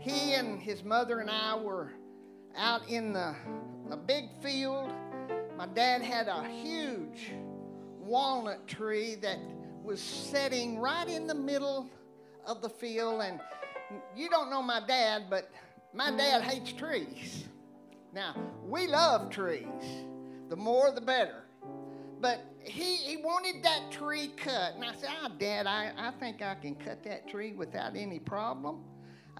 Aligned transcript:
he 0.00 0.32
and 0.32 0.58
his 0.58 0.82
mother 0.82 1.20
and 1.20 1.28
I 1.30 1.54
were 1.54 1.92
out 2.56 2.88
in 2.88 3.12
the, 3.12 3.34
the 3.88 3.96
big 3.96 4.30
field. 4.42 4.90
My 5.58 5.66
dad 5.66 6.00
had 6.00 6.26
a 6.26 6.48
huge 6.48 7.32
walnut 7.98 8.66
tree 8.66 9.14
that 9.16 9.38
was 9.84 10.00
setting 10.00 10.78
right 10.78 11.06
in 11.06 11.26
the 11.26 11.34
middle 11.34 11.90
of 12.46 12.62
the 12.62 12.68
field. 12.70 13.20
And 13.20 13.40
you 14.16 14.30
don't 14.30 14.50
know 14.50 14.62
my 14.62 14.80
dad, 14.86 15.24
but 15.28 15.50
my 15.92 16.10
dad 16.10 16.42
hates 16.42 16.72
trees. 16.72 17.44
Now, 18.14 18.34
we 18.64 18.86
love 18.86 19.30
trees. 19.30 19.66
The 20.48 20.56
more, 20.56 20.90
the 20.92 21.02
better. 21.02 21.44
But 22.20 22.40
he, 22.64 22.96
he 22.96 23.18
wanted 23.18 23.62
that 23.64 23.90
tree 23.90 24.28
cut. 24.36 24.74
And 24.74 24.84
I 24.84 24.94
said, 24.94 25.10
Ah, 25.22 25.30
Dad, 25.38 25.66
I, 25.66 25.92
I 25.96 26.10
think 26.18 26.42
I 26.42 26.54
can 26.54 26.74
cut 26.74 27.02
that 27.04 27.28
tree 27.28 27.52
without 27.52 27.96
any 27.96 28.18
problem. 28.18 28.82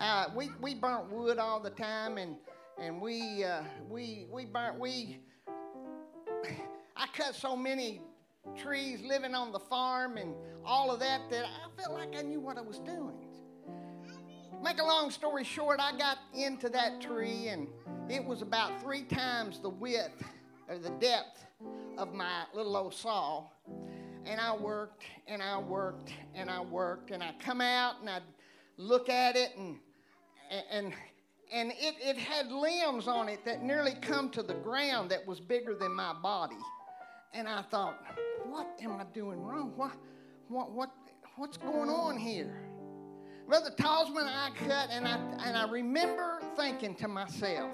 Uh, 0.01 0.29
we, 0.35 0.51
we 0.63 0.75
burnt 0.75 1.13
wood 1.13 1.39
all 1.39 1.61
the 1.61 1.69
time, 1.69 2.17
and, 2.17 2.35
and 2.81 2.99
we, 3.03 3.45
uh, 3.45 3.61
we, 3.87 4.27
we 4.33 4.47
burnt, 4.47 4.79
we, 4.81 5.21
I 6.97 7.07
cut 7.15 7.35
so 7.35 7.55
many 7.55 8.01
trees 8.57 9.03
living 9.03 9.35
on 9.35 9.53
the 9.53 9.59
farm 9.59 10.17
and 10.17 10.35
all 10.65 10.91
of 10.91 11.01
that 11.01 11.21
that 11.31 11.45
I 11.45 11.83
felt 11.83 11.93
like 11.93 12.17
I 12.17 12.23
knew 12.23 12.41
what 12.41 12.57
I 12.57 12.63
was 12.63 12.79
doing. 12.79 13.27
Make 14.65 14.81
a 14.81 14.85
long 14.85 15.11
story 15.11 15.45
short, 15.45 15.81
I 15.81 15.97
got 15.97 16.17
into 16.35 16.71
that 16.71 17.03
tree 17.03 17.49
and 17.49 17.69
it 18.09 18.25
was 18.25 18.41
about 18.41 18.81
three 18.83 19.03
times 19.03 19.59
the 19.59 19.69
width 19.69 20.23
or 20.69 20.79
the 20.79 20.91
depth 20.91 21.45
of 21.99 22.15
my 22.15 22.45
little 22.55 22.75
old 22.75 22.95
saw. 22.95 23.45
And 24.25 24.41
I 24.41 24.57
worked 24.57 25.05
and 25.27 25.43
I 25.43 25.59
worked 25.59 26.13
and 26.35 26.51
I 26.51 26.61
worked 26.61 27.11
and 27.11 27.23
I 27.23 27.35
come 27.39 27.61
out 27.61 28.01
and 28.01 28.09
I'd 28.09 28.23
look 28.79 29.11
at 29.11 29.37
it 29.37 29.51
and 29.57 29.79
and 30.71 30.93
and 31.53 31.73
it, 31.73 31.97
it 32.01 32.17
had 32.17 32.53
limbs 32.53 33.09
on 33.09 33.29
it 33.29 33.45
that 33.45 33.63
nearly 33.63 33.95
come 34.01 34.31
to 34.31 34.43
the 34.43 34.55
ground 34.55 35.11
that 35.11 35.27
was 35.27 35.41
bigger 35.41 35.75
than 35.75 35.93
my 35.93 36.13
body. 36.13 36.57
And 37.33 37.49
I 37.49 37.63
thought, 37.63 37.97
what 38.45 38.69
am 38.81 38.93
I 38.93 39.05
doing 39.13 39.41
wrong? 39.41 39.73
What, 39.77 39.93
what, 40.49 40.71
what, 40.71 40.91
what's 41.37 41.57
going 41.57 41.89
on 41.89 42.17
here? 42.17 42.69
Brother 43.49 43.71
Tosman, 43.77 44.29
I 44.29 44.51
cut, 44.55 44.91
and 44.91 45.09
I, 45.09 45.17
and 45.45 45.57
I 45.57 45.69
remember 45.69 46.41
thinking 46.57 46.95
to 46.97 47.09
myself, 47.09 47.73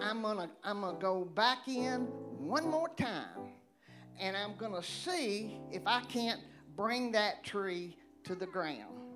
I'm 0.00 0.22
gonna, 0.22 0.48
I'm 0.64 0.80
gonna 0.80 0.98
go 0.98 1.24
back 1.24 1.68
in 1.68 2.02
one 2.38 2.66
more 2.70 2.88
time, 2.96 3.52
and 4.18 4.36
I'm 4.36 4.56
gonna 4.56 4.82
see 4.82 5.58
if 5.70 5.82
I 5.84 6.00
can't 6.02 6.40
bring 6.76 7.12
that 7.12 7.44
tree 7.44 7.96
to 8.24 8.34
the 8.34 8.46
ground. 8.46 9.07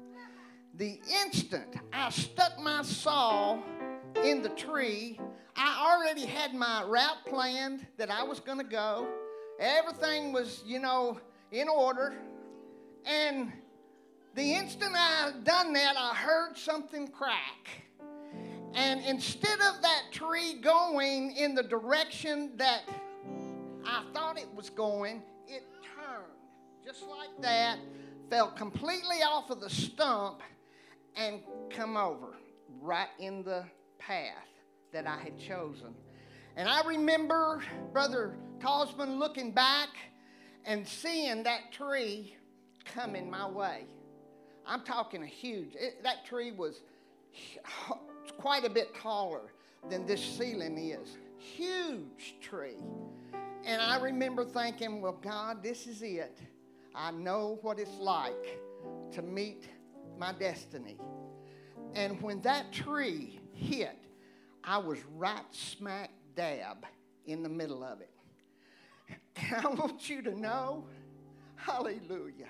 The 0.74 0.98
instant 1.24 1.76
I 1.92 2.08
stuck 2.10 2.58
my 2.58 2.82
saw 2.82 3.58
in 4.24 4.42
the 4.42 4.48
tree, 4.50 5.20
I 5.54 5.86
already 5.86 6.24
had 6.24 6.54
my 6.54 6.82
route 6.84 7.26
planned 7.26 7.86
that 7.98 8.10
I 8.10 8.22
was 8.22 8.40
gonna 8.40 8.64
go. 8.64 9.06
Everything 9.60 10.32
was, 10.32 10.62
you 10.66 10.80
know, 10.80 11.20
in 11.50 11.68
order. 11.68 12.14
And 13.04 13.52
the 14.34 14.54
instant 14.54 14.94
I 14.96 15.32
done 15.44 15.74
that, 15.74 15.94
I 15.98 16.14
heard 16.14 16.56
something 16.56 17.08
crack. 17.08 17.68
And 18.74 19.04
instead 19.04 19.60
of 19.60 19.82
that 19.82 20.04
tree 20.10 20.54
going 20.54 21.32
in 21.32 21.54
the 21.54 21.62
direction 21.62 22.56
that 22.56 22.88
I 23.84 24.04
thought 24.14 24.38
it 24.38 24.48
was 24.54 24.70
going, 24.70 25.22
it 25.46 25.64
turned 25.82 26.24
just 26.82 27.02
like 27.02 27.42
that, 27.42 27.78
fell 28.30 28.50
completely 28.52 29.18
off 29.18 29.50
of 29.50 29.60
the 29.60 29.68
stump, 29.68 30.40
and 31.16 31.40
come 31.70 31.96
over 31.96 32.34
right 32.80 33.08
in 33.18 33.42
the 33.42 33.64
path 33.98 34.48
that 34.92 35.06
I 35.06 35.18
had 35.18 35.38
chosen. 35.38 35.94
And 36.56 36.68
I 36.68 36.82
remember 36.86 37.62
Brother 37.92 38.36
Tosman 38.58 39.18
looking 39.18 39.52
back 39.52 39.88
and 40.64 40.86
seeing 40.86 41.42
that 41.44 41.72
tree 41.72 42.36
coming 42.84 43.30
my 43.30 43.48
way. 43.48 43.86
I'm 44.66 44.82
talking 44.82 45.22
a 45.22 45.26
huge, 45.26 45.74
it, 45.74 46.02
that 46.02 46.24
tree 46.24 46.52
was 46.52 46.82
quite 48.38 48.64
a 48.64 48.70
bit 48.70 48.94
taller 48.94 49.52
than 49.88 50.06
this 50.06 50.22
ceiling 50.22 50.78
is. 50.78 51.16
Huge 51.38 52.36
tree. 52.40 52.76
And 53.64 53.80
I 53.80 53.98
remember 54.00 54.44
thinking, 54.44 55.00
well, 55.00 55.18
God, 55.22 55.62
this 55.62 55.86
is 55.86 56.02
it. 56.02 56.38
I 56.94 57.10
know 57.10 57.58
what 57.62 57.78
it's 57.78 57.96
like 57.98 58.60
to 59.12 59.22
meet 59.22 59.68
my 60.18 60.32
destiny. 60.32 60.98
And 61.94 62.20
when 62.22 62.40
that 62.42 62.72
tree 62.72 63.40
hit, 63.52 63.98
I 64.64 64.78
was 64.78 64.98
right 65.16 65.44
smack 65.50 66.10
dab 66.34 66.86
in 67.26 67.42
the 67.42 67.48
middle 67.48 67.84
of 67.84 68.00
it. 68.00 68.10
And 69.36 69.66
I 69.66 69.68
want 69.68 70.08
you 70.08 70.22
to 70.22 70.38
know, 70.38 70.84
hallelujah. 71.56 72.48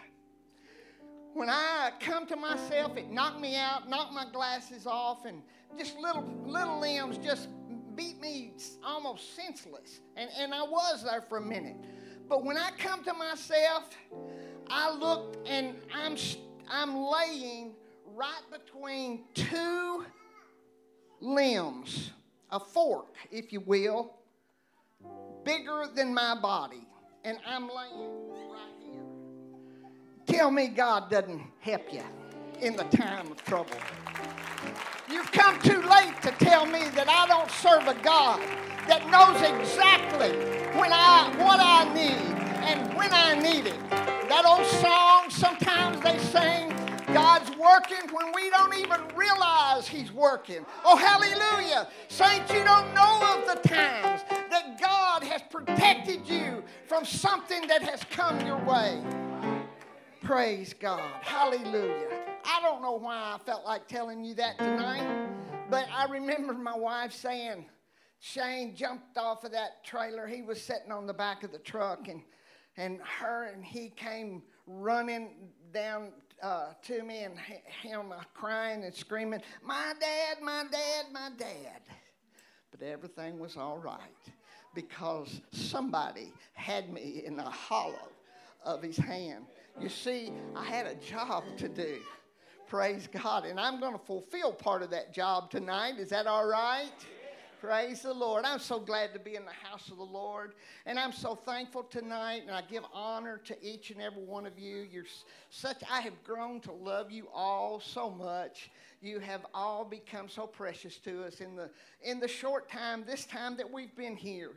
When 1.35 1.49
I 1.49 1.93
come 2.01 2.27
to 2.27 2.37
myself, 2.37 2.97
it 2.97 3.11
knocked 3.11 3.41
me 3.41 3.57
out, 3.57 3.89
knocked 3.89 4.13
my 4.13 4.27
glasses 4.31 4.87
off, 4.87 5.25
and 5.25 5.43
just 5.79 5.97
little 5.99 6.25
little 6.45 6.79
limbs 6.79 7.17
just 7.19 7.49
beat 7.95 8.21
me 8.21 8.53
almost 8.85 9.35
senseless. 9.35 10.01
And, 10.17 10.29
and 10.39 10.55
I 10.55 10.63
was 10.63 11.05
there 11.05 11.23
for 11.23 11.39
a 11.39 11.43
minute. 11.43 11.77
But 12.29 12.45
when 12.45 12.57
I 12.57 12.71
come 12.79 13.03
to 13.05 13.15
myself, 13.15 13.91
I 14.69 14.95
looked 14.95 15.47
and 15.47 15.77
I'm, 15.95 16.17
I'm 16.75 16.97
laying 16.97 17.75
right 18.15 18.43
between 18.51 19.25
two 19.35 20.07
limbs, 21.21 22.13
a 22.51 22.59
fork, 22.59 23.15
if 23.31 23.53
you 23.53 23.61
will, 23.61 24.15
bigger 25.45 25.85
than 25.95 26.15
my 26.15 26.35
body. 26.41 26.89
And 27.25 27.37
I'm 27.47 27.69
laying 27.69 28.51
right 28.51 28.73
here. 28.81 29.03
Tell 30.27 30.51
me 30.51 30.69
God 30.69 31.11
doesn't 31.11 31.43
help 31.61 31.93
you 31.93 32.05
in 32.63 32.75
the 32.75 32.85
time 32.85 33.31
of 33.31 33.45
trouble. 33.45 33.77
You've 35.11 35.31
come 35.31 35.61
too 35.61 35.83
late 35.83 36.23
to 36.23 36.31
tell 36.43 36.65
me 36.65 36.89
that 36.95 37.07
I 37.07 37.27
don't 37.27 37.51
serve 37.51 37.87
a 37.87 38.03
God 38.03 38.41
that 38.89 39.07
knows 39.11 39.43
exactly 39.43 40.31
when 40.81 40.91
I 40.91 41.35
what 41.37 41.61
I 41.61 41.93
need 41.93 42.33
and 42.65 42.97
when 42.97 43.13
I 43.13 43.35
need 43.35 43.67
it. 43.67 44.12
That 44.33 44.47
old 44.47 44.67
song 44.67 45.29
sometimes 45.29 46.01
they 46.01 46.17
sing 46.19 46.71
God's 47.13 47.51
working 47.51 48.11
when 48.15 48.33
we 48.35 48.49
don't 48.49 48.75
even 48.79 49.01
realize 49.15 49.87
He's 49.87 50.11
working. 50.11 50.65
Oh, 50.87 50.97
hallelujah. 50.97 51.87
Saints, 52.09 52.51
you 52.51 52.65
don't 52.65 52.95
know 52.95 53.37
of 53.37 53.47
the 53.47 53.69
times 53.69 54.23
that 54.49 54.81
God 54.81 55.23
has 55.23 55.43
protected 55.51 56.27
you 56.27 56.65
from 56.87 57.05
something 57.05 57.67
that 57.67 57.83
has 57.83 58.05
come 58.05 58.41
your 58.47 58.57
way. 58.65 59.03
Praise 60.23 60.73
God. 60.81 61.03
Hallelujah. 61.21 62.09
I 62.43 62.59
don't 62.63 62.81
know 62.81 62.93
why 62.93 63.35
I 63.35 63.39
felt 63.45 63.67
like 63.67 63.87
telling 63.87 64.25
you 64.25 64.33
that 64.37 64.57
tonight, 64.57 65.29
but 65.69 65.87
I 65.95 66.07
remember 66.07 66.55
my 66.55 66.75
wife 66.75 67.13
saying, 67.13 67.67
Shane 68.21 68.75
jumped 68.77 69.19
off 69.19 69.45
of 69.45 69.53
that 69.53 69.85
trailer. 69.85 70.27
He 70.27 70.41
was 70.41 70.63
sitting 70.63 70.91
on 70.91 71.07
the 71.07 71.13
back 71.13 71.45
of 71.45 71.53
the 71.53 71.59
truck, 71.59 72.09
and, 72.09 72.23
and 72.77 73.01
her 73.21 73.51
and 73.53 73.65
he 73.65 73.91
came 73.91 74.43
running 74.67 75.51
down 75.73 76.13
uh, 76.43 76.73
to 76.83 77.03
me 77.03 77.21
and 77.21 77.39
him 77.39 78.13
uh, 78.13 78.23
crying 78.35 78.85
and 78.85 78.95
screaming, 78.95 79.41
My 79.65 79.93
dad, 80.01 80.43
my 80.43 80.65
dad, 80.71 81.07
my 81.13 81.31
dad. 81.39 81.81
But 82.71 82.83
everything 82.83 83.39
was 83.39 83.57
all 83.57 83.79
right 83.79 84.01
because 84.75 85.41
somebody 85.53 86.33
had 86.55 86.93
me 86.93 87.23
in 87.25 87.37
the 87.37 87.43
hollow 87.43 88.09
of 88.65 88.83
his 88.83 88.97
hand. 88.97 89.45
You 89.81 89.89
see, 89.89 90.33
I 90.57 90.65
had 90.65 90.87
a 90.87 90.95
job 90.95 91.45
to 91.59 91.69
do. 91.69 91.99
Praise 92.67 93.07
God. 93.07 93.45
And 93.45 93.61
I'm 93.61 93.81
going 93.81 93.93
to 93.93 94.05
fulfill 94.05 94.53
part 94.53 94.83
of 94.83 94.91
that 94.91 95.13
job 95.13 95.51
tonight. 95.51 95.99
Is 95.99 96.09
that 96.09 96.27
all 96.27 96.47
right? 96.47 96.91
Praise 97.63 98.03
the 98.03 98.13
Lord. 98.13 98.45
I'm 98.45 98.59
so 98.59 98.81
glad 98.81 99.15
to 99.15 99.21
be 99.21 99.37
in 99.37 99.45
the 99.45 99.53
house 99.53 99.89
of 99.89 99.97
the 99.97 100.03
Lord. 100.03 100.55
And 100.85 100.99
I'm 100.99 101.13
so 101.13 101.37
thankful 101.37 101.85
tonight. 101.85 102.43
And 102.45 102.51
I 102.51 102.63
give 102.63 102.83
honor 102.93 103.41
to 103.45 103.57
each 103.65 103.93
and 103.93 104.03
every 104.03 104.25
one 104.25 104.47
of 104.47 104.59
you. 104.59 104.85
You're 104.91 105.05
such, 105.49 105.81
I 105.89 106.01
have 106.01 106.25
grown 106.25 106.59
to 106.63 106.73
love 106.73 107.13
you 107.13 107.29
all 107.33 107.79
so 107.79 108.11
much. 108.11 108.69
You 109.01 109.21
have 109.21 109.47
all 109.55 109.85
become 109.85 110.29
so 110.29 110.45
precious 110.45 110.97
to 111.05 111.23
us 111.23 111.41
in 111.41 111.55
the, 111.55 111.71
in 112.03 112.19
the 112.19 112.27
short 112.27 112.69
time, 112.69 113.05
this 113.07 113.27
time 113.27 113.57
that 113.59 113.73
we've 113.73 113.95
been 113.95 114.17
here. 114.17 114.51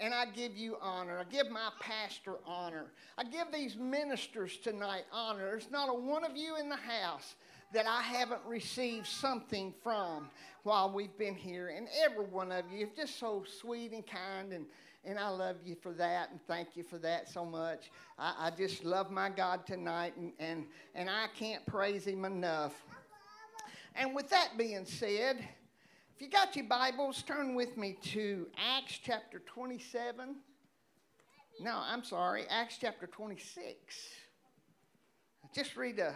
And 0.00 0.14
I 0.14 0.24
give 0.24 0.56
you 0.56 0.78
honor. 0.80 1.18
I 1.18 1.24
give 1.24 1.50
my 1.50 1.68
pastor 1.78 2.36
honor. 2.46 2.86
I 3.18 3.24
give 3.24 3.52
these 3.52 3.76
ministers 3.76 4.56
tonight 4.56 5.04
honor. 5.12 5.44
There's 5.44 5.70
not 5.70 5.90
a 5.90 5.94
one 5.94 6.24
of 6.24 6.38
you 6.38 6.56
in 6.56 6.70
the 6.70 6.76
house 6.76 7.34
that 7.72 7.86
I 7.86 8.02
haven't 8.02 8.40
received 8.46 9.06
something 9.06 9.74
from 9.82 10.30
while 10.62 10.92
we've 10.92 11.16
been 11.18 11.34
here. 11.34 11.68
And 11.68 11.88
every 12.04 12.26
one 12.26 12.52
of 12.52 12.64
you 12.72 12.86
is 12.86 12.92
just 12.96 13.18
so 13.18 13.44
sweet 13.60 13.92
and 13.92 14.06
kind, 14.06 14.52
and, 14.52 14.66
and 15.04 15.18
I 15.18 15.28
love 15.28 15.56
you 15.64 15.76
for 15.76 15.92
that, 15.92 16.30
and 16.30 16.40
thank 16.46 16.76
you 16.76 16.82
for 16.82 16.98
that 16.98 17.28
so 17.28 17.44
much. 17.44 17.90
I, 18.18 18.34
I 18.38 18.50
just 18.50 18.84
love 18.84 19.10
my 19.10 19.30
God 19.30 19.66
tonight, 19.66 20.14
and, 20.16 20.32
and, 20.38 20.66
and 20.94 21.10
I 21.10 21.26
can't 21.36 21.64
praise 21.66 22.06
Him 22.06 22.24
enough. 22.24 22.72
And 23.94 24.14
with 24.14 24.28
that 24.30 24.58
being 24.58 24.84
said, 24.84 25.38
if 26.16 26.22
you 26.22 26.28
got 26.28 26.56
your 26.56 26.66
Bibles, 26.66 27.22
turn 27.22 27.54
with 27.54 27.76
me 27.76 27.96
to 28.04 28.46
Acts 28.56 28.98
chapter 29.02 29.38
27. 29.40 30.36
No, 31.60 31.80
I'm 31.82 32.04
sorry, 32.04 32.44
Acts 32.48 32.78
chapter 32.80 33.06
26. 33.06 33.74
Just 35.54 35.76
read 35.76 35.98
a, 35.98 36.14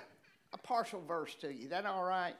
a 0.52 0.58
partial 0.58 1.02
verse 1.06 1.34
to 1.36 1.52
you. 1.52 1.68
That 1.68 1.86
all 1.86 2.04
right? 2.04 2.34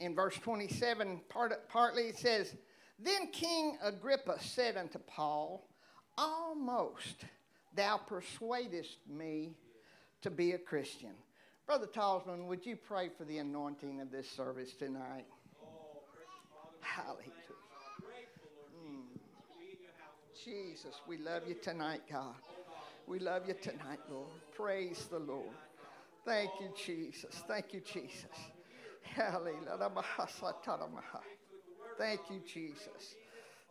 In 0.00 0.14
verse 0.14 0.36
27, 0.36 1.22
part, 1.28 1.68
partly 1.68 2.04
it 2.04 2.18
says, 2.18 2.54
Then 2.98 3.28
King 3.32 3.78
Agrippa 3.82 4.36
said 4.40 4.76
unto 4.76 4.98
Paul, 4.98 5.66
Almost 6.16 7.24
thou 7.74 7.96
persuadest 7.96 8.98
me 9.08 9.54
to 10.22 10.30
be 10.30 10.52
a 10.52 10.58
Christian. 10.58 11.14
Brother 11.66 11.86
Talsman, 11.86 12.46
would 12.46 12.64
you 12.64 12.76
pray 12.76 13.10
for 13.16 13.24
the 13.24 13.38
anointing 13.38 14.00
of 14.00 14.10
this 14.10 14.28
service 14.28 14.74
tonight? 14.74 15.26
Hallelujah. 16.80 17.32
Mm. 18.74 19.18
Jesus, 20.44 20.94
we 21.06 21.18
love 21.18 21.42
you 21.46 21.54
tonight, 21.54 22.02
God. 22.10 22.34
We 23.08 23.18
love 23.18 23.48
you 23.48 23.54
tonight, 23.54 24.00
Lord. 24.10 24.28
Praise 24.54 25.06
the 25.10 25.18
Lord. 25.18 25.56
Thank 26.26 26.50
you, 26.60 26.68
Jesus. 26.76 27.42
Thank 27.48 27.72
you, 27.72 27.80
Jesus. 27.80 28.36
Hallelujah. 29.02 29.78
Thank 31.96 32.20
you, 32.30 32.40
Jesus. 32.46 33.16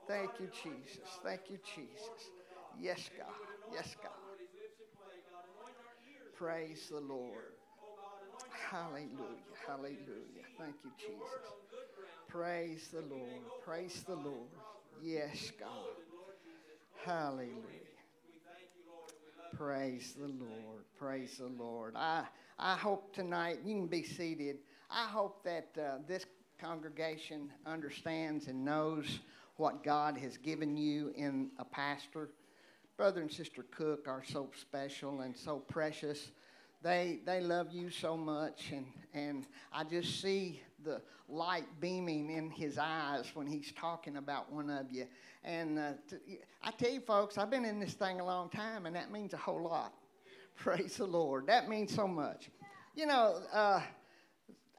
Thank 0.08 0.32
you, 0.40 0.50
Jesus. 0.64 1.08
Thank 1.24 1.42
you, 1.52 1.60
Jesus. 1.76 2.32
Yes, 2.82 3.12
God. 3.16 3.28
Yes, 3.72 3.96
God. 4.02 4.12
Praise 6.36 6.88
the 6.90 7.00
Lord. 7.00 7.54
Hallelujah. 8.50 9.54
Hallelujah. 9.68 10.46
Thank 10.58 10.76
you, 10.84 10.92
Jesus. 10.98 11.30
Praise 12.28 12.90
the 12.92 13.02
Lord. 13.02 13.42
Praise 13.64 14.04
the 14.08 14.16
Lord. 14.16 14.50
Yes, 15.04 15.52
God. 15.60 15.70
Hallelujah. 17.06 17.87
Praise 19.58 20.14
the 20.16 20.28
Lord. 20.28 20.84
Praise 21.00 21.38
the 21.38 21.48
Lord. 21.48 21.96
I, 21.96 22.26
I 22.60 22.76
hope 22.76 23.12
tonight, 23.12 23.58
you 23.66 23.76
can 23.76 23.88
be 23.88 24.04
seated. 24.04 24.58
I 24.92 25.08
hope 25.08 25.44
that 25.46 25.70
uh, 25.80 25.98
this 26.08 26.28
congregation 26.60 27.52
understands 27.66 28.50
and 28.50 28.64
knows 28.64 29.20
what 29.56 29.84
God 29.84 30.16
has 30.20 30.38
given 30.38 30.78
you 30.78 31.12
in 31.18 31.50
a 31.58 31.66
pastor. 31.66 32.30
Brother 32.98 33.22
and 33.22 33.32
Sister 33.32 33.66
Cook 33.72 34.08
are 34.08 34.24
so 34.24 34.48
special 34.62 35.22
and 35.22 35.36
so 35.36 35.58
precious 35.58 36.30
they 36.88 37.20
they 37.26 37.42
love 37.42 37.72
you 37.72 37.90
so 37.90 38.16
much 38.16 38.72
and 38.72 38.86
and 39.14 39.46
I 39.74 39.84
just 39.84 40.22
see 40.22 40.62
the 40.86 41.02
light 41.28 41.66
beaming 41.82 42.30
in 42.30 42.50
his 42.50 42.78
eyes 42.78 43.26
when 43.34 43.46
he's 43.46 43.74
talking 43.74 44.16
about 44.18 44.52
one 44.52 44.70
of 44.70 44.90
you. 44.92 45.08
And 45.44 45.78
uh, 45.78 45.92
tell 46.78 46.90
you 46.90 47.02
folks 47.02 47.38
I've 47.38 47.50
been 47.50 47.66
in 47.66 47.80
this 47.80 47.94
thing 47.94 48.22
a 48.22 48.26
long 48.26 48.50
time 48.50 48.86
and 48.86 48.96
that 48.96 49.12
means 49.12 49.34
a 49.34 49.38
whole 49.38 49.62
lot. 49.62 49.94
Praise 50.56 50.98
the 50.98 51.06
Lord. 51.06 51.48
That 51.48 51.68
means 51.68 51.94
so 51.94 52.08
much. 52.08 52.50
You 52.96 53.08
know 53.08 53.42
uh, 53.52 53.82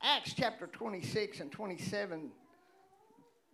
Acts 0.03 0.33
chapter 0.33 0.67
26 0.67 1.41
and 1.41 1.53
27 1.53 2.31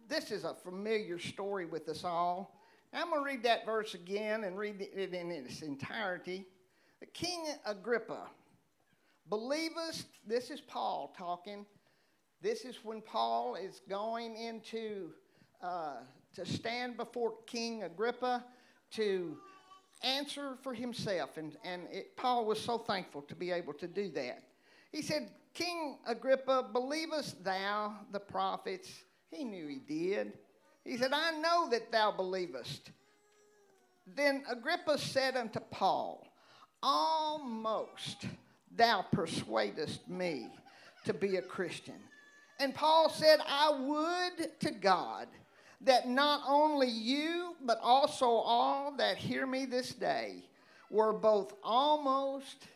this 0.09 0.31
is 0.31 0.45
a 0.45 0.55
familiar 0.55 1.19
story 1.19 1.65
with 1.65 1.89
us 1.89 2.05
all. 2.05 2.61
I'm 2.93 3.11
going 3.11 3.23
to 3.23 3.25
read 3.25 3.43
that 3.43 3.67
verse 3.67 3.95
again 3.95 4.45
and 4.45 4.57
read 4.57 4.81
it 4.81 5.15
in 5.15 5.33
its 5.33 5.63
entirety. 5.63 6.47
King 7.13 7.47
Agrippa, 7.67 8.29
believest, 9.29 10.07
this 10.27 10.51
is 10.51 10.61
Paul 10.61 11.15
talking. 11.17 11.67
This 12.43 12.65
is 12.65 12.79
when 12.83 13.01
Paul 13.01 13.55
is 13.57 13.81
going 13.89 14.37
into 14.37 15.11
uh, 15.63 15.97
to 16.35 16.45
stand 16.45 16.97
before 16.97 17.35
King 17.47 17.85
Agrippa 17.85 18.45
to 18.93 19.37
answer 20.03 20.57
for 20.63 20.75
himself. 20.75 21.37
And, 21.37 21.57
and 21.65 21.83
it, 21.91 22.17
Paul 22.17 22.45
was 22.45 22.61
so 22.61 22.79
thankful 22.79 23.23
to 23.23 23.35
be 23.35 23.51
able 23.51 23.73
to 23.75 23.87
do 23.87 24.11
that. 24.11 24.43
He 24.93 25.01
said, 25.03 25.31
King 25.55 25.99
Agrippa, 26.07 26.69
believest 26.73 27.43
thou 27.43 27.95
the 28.13 28.21
prophets? 28.21 28.91
He 29.31 29.45
knew 29.45 29.67
he 29.67 29.79
did. 29.79 30.33
He 30.85 30.97
said, 30.97 31.13
I 31.13 31.39
know 31.39 31.69
that 31.71 31.91
thou 31.91 32.13
believest. 32.13 32.91
Then 34.07 34.45
Agrippa 34.51 34.99
said 34.99 35.37
unto 35.37 35.61
Paul, 35.71 36.27
almost 36.83 38.27
thou 38.77 39.05
persuadest 39.13 40.09
me 40.09 40.49
to 41.05 41.15
be 41.15 41.37
a 41.37 41.43
Christian. 41.43 42.01
And 42.59 42.75
Paul 42.75 43.11
said, 43.11 43.41
I 43.47 43.71
would 43.71 44.61
to 44.61 44.71
God 44.71 45.29
that 45.81 46.09
not 46.09 46.43
only 46.49 46.89
you, 46.89 47.57
but 47.63 47.79
also 47.83 48.27
all 48.27 48.95
that 48.97 49.17
hear 49.17 49.47
me 49.47 49.67
this 49.67 49.93
day 49.93 50.45
were 50.91 51.13
both 51.13 51.55
almost 51.63 52.69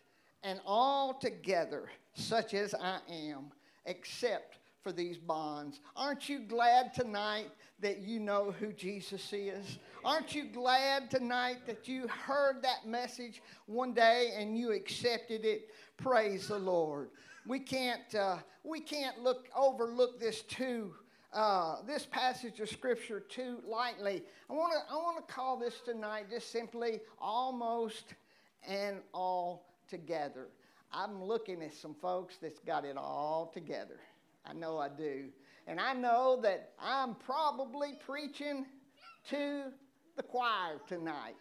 and 0.42 0.60
altogether 0.66 1.88
such 2.14 2.54
as 2.54 2.74
I 2.74 2.98
am, 3.08 3.52
except 3.86 4.58
for 4.82 4.92
these 4.92 5.16
bonds. 5.16 5.80
Aren't 5.96 6.28
you 6.28 6.40
glad 6.40 6.92
tonight 6.94 7.50
that 7.80 7.98
you 7.98 8.20
know 8.20 8.54
who 8.58 8.72
Jesus 8.72 9.32
is? 9.32 9.78
Aren't 10.04 10.34
you 10.34 10.44
glad 10.44 11.10
tonight 11.10 11.66
that 11.66 11.88
you 11.88 12.06
heard 12.06 12.62
that 12.62 12.86
message 12.86 13.42
one 13.66 13.92
day 13.92 14.32
and 14.36 14.56
you 14.56 14.70
accepted 14.72 15.44
it? 15.44 15.70
Praise 15.96 16.48
the 16.48 16.58
Lord. 16.58 17.10
We 17.46 17.58
can't, 17.58 18.14
uh, 18.14 18.36
we 18.62 18.80
can't 18.80 19.18
look 19.20 19.48
overlook 19.56 20.20
this 20.20 20.42
too. 20.42 20.94
Uh, 21.32 21.82
this 21.86 22.06
passage 22.06 22.60
of 22.60 22.68
scripture 22.68 23.20
too 23.20 23.58
lightly. 23.66 24.22
I 24.48 24.52
want 24.54 24.72
to 24.72 24.92
I 24.92 24.96
want 24.96 25.26
to 25.26 25.34
call 25.34 25.58
this 25.58 25.80
tonight 25.84 26.26
just 26.30 26.50
simply 26.52 27.00
almost 27.20 28.14
and 28.66 28.98
all 29.12 29.66
together. 29.88 30.48
I'm 30.92 31.22
looking 31.22 31.62
at 31.62 31.74
some 31.74 31.94
folks 31.94 32.36
that's 32.40 32.60
got 32.60 32.84
it 32.84 32.96
all 32.96 33.50
together. 33.52 34.00
I 34.46 34.54
know 34.54 34.78
I 34.78 34.88
do. 34.88 35.24
And 35.66 35.78
I 35.78 35.92
know 35.92 36.38
that 36.42 36.70
I'm 36.80 37.14
probably 37.14 37.90
preaching 38.06 38.64
to 39.30 39.64
the 40.18 40.22
choir 40.24 40.80
tonight. 40.86 41.36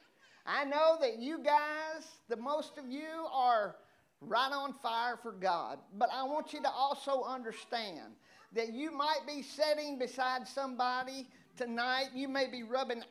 I 0.45 0.63
know 0.63 0.97
that 1.01 1.19
you 1.19 1.39
guys, 1.43 2.05
the 2.29 2.37
most 2.37 2.77
of 2.77 2.89
you, 2.89 3.25
are 3.33 3.75
right 4.21 4.51
on 4.53 4.73
fire 4.81 5.17
for 5.21 5.33
God. 5.33 5.79
But 5.97 6.09
I 6.13 6.23
want 6.23 6.53
you 6.53 6.61
to 6.61 6.69
also 6.69 7.23
understand 7.23 8.13
that 8.53 8.71
you 8.71 8.91
might 8.91 9.21
be 9.27 9.41
sitting 9.41 9.97
beside 9.99 10.47
somebody 10.47 11.27
tonight. 11.57 12.09
You 12.13 12.29
may 12.29 12.47
be 12.47 12.63
rubbing 12.63 13.03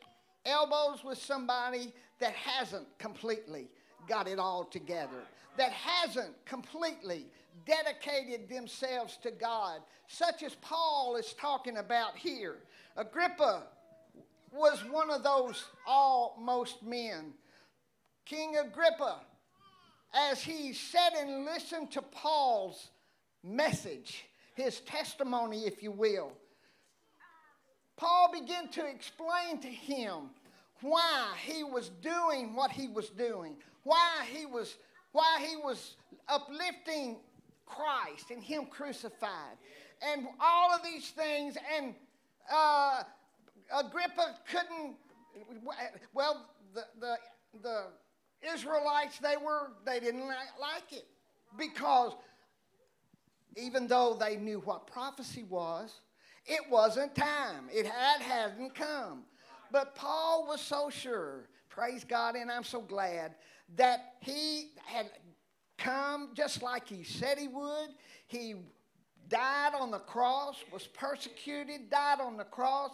elbows 0.47 1.05
with 1.05 1.19
somebody 1.19 1.93
that 2.21 2.33
hasn't 2.33 2.87
completely 2.99 3.69
got 4.09 4.29
it 4.29 4.39
all 4.39 4.65
together, 4.65 5.25
that 5.59 5.73
hasn't 5.73 6.33
completely 6.47 7.27
dedicated 7.67 8.49
themselves 8.49 9.19
to 9.23 9.33
God, 9.33 9.81
such 10.07 10.45
as 10.45 10.55
Paul 10.55 11.17
is 11.17 11.35
talking 11.35 11.79
about 11.79 12.17
here. 12.17 12.59
Agrippa 12.97 13.65
was 14.53 14.83
one 14.91 15.11
of 15.11 15.23
those 15.23 15.65
almost 15.87 16.83
men. 16.83 17.33
King 18.25 18.57
Agrippa, 18.57 19.21
as 20.15 20.43
he 20.43 20.73
sat 20.73 21.15
and 21.17 21.45
listened 21.45 21.91
to 21.93 22.03
Paul's 22.03 22.91
message, 23.43 24.25
his 24.55 24.81
testimony, 24.81 25.67
if 25.67 25.83
you 25.83 25.91
will, 25.91 26.33
Paul 27.97 28.31
began 28.33 28.69
to 28.71 28.87
explain 28.87 29.59
to 29.61 29.69
him 29.69 30.31
why 30.81 31.35
he 31.45 31.65
was 31.65 31.91
doing 32.03 32.55
what 32.55 32.71
he 32.71 32.89
was 32.89 33.09
doing, 33.11 33.57
why 33.85 34.27
he 34.31 34.45
was, 34.45 34.77
why 35.13 35.39
he 35.41 35.57
was 35.57 35.97
uplifting 36.29 37.17
Christ 37.67 38.31
and 38.31 38.43
Him 38.43 38.67
crucified, 38.67 39.59
and 40.01 40.27
all 40.41 40.73
of 40.73 40.83
these 40.83 41.11
things. 41.11 41.57
And 41.77 41.95
uh, 42.53 43.03
Agrippa 43.75 44.37
couldn't. 44.51 44.97
Well, 46.13 46.47
the 46.75 46.85
the 47.01 47.17
the 47.63 47.85
Israelites 48.53 49.19
they 49.19 49.37
were 49.37 49.71
they 49.85 50.01
didn't 50.01 50.27
like 50.27 50.93
it 50.93 51.07
because 51.59 52.13
even 53.57 53.87
though 53.87 54.17
they 54.19 54.37
knew 54.37 54.61
what 54.61 54.87
prophecy 54.87 55.45
was, 55.45 56.01
it 56.47 56.61
wasn't 56.71 57.15
time. 57.15 57.69
It 57.73 57.87
had 57.87 58.21
hadn't 58.21 58.75
come. 58.75 59.25
But 59.73 59.95
Paul 59.95 60.47
was 60.47 60.61
so 60.61 60.91
sure, 60.91 61.49
praise 61.69 62.05
God, 62.05 62.37
and 62.37 62.51
I'm 62.51 62.65
so 62.65 62.81
glad 62.81 63.35
that 63.77 64.15
he 64.21 64.71
had 64.85 65.11
come 65.79 66.31
just 66.35 66.63
like 66.63 66.89
he 66.89 67.03
said 67.03 67.39
he 67.39 67.49
would. 67.49 67.89
He 68.29 68.55
died 69.29 69.73
on 69.79 69.91
the 69.91 69.99
cross, 69.99 70.63
was 70.73 70.87
persecuted, 70.87 71.91
died 71.91 72.21
on 72.21 72.37
the 72.37 72.45
cross, 72.45 72.93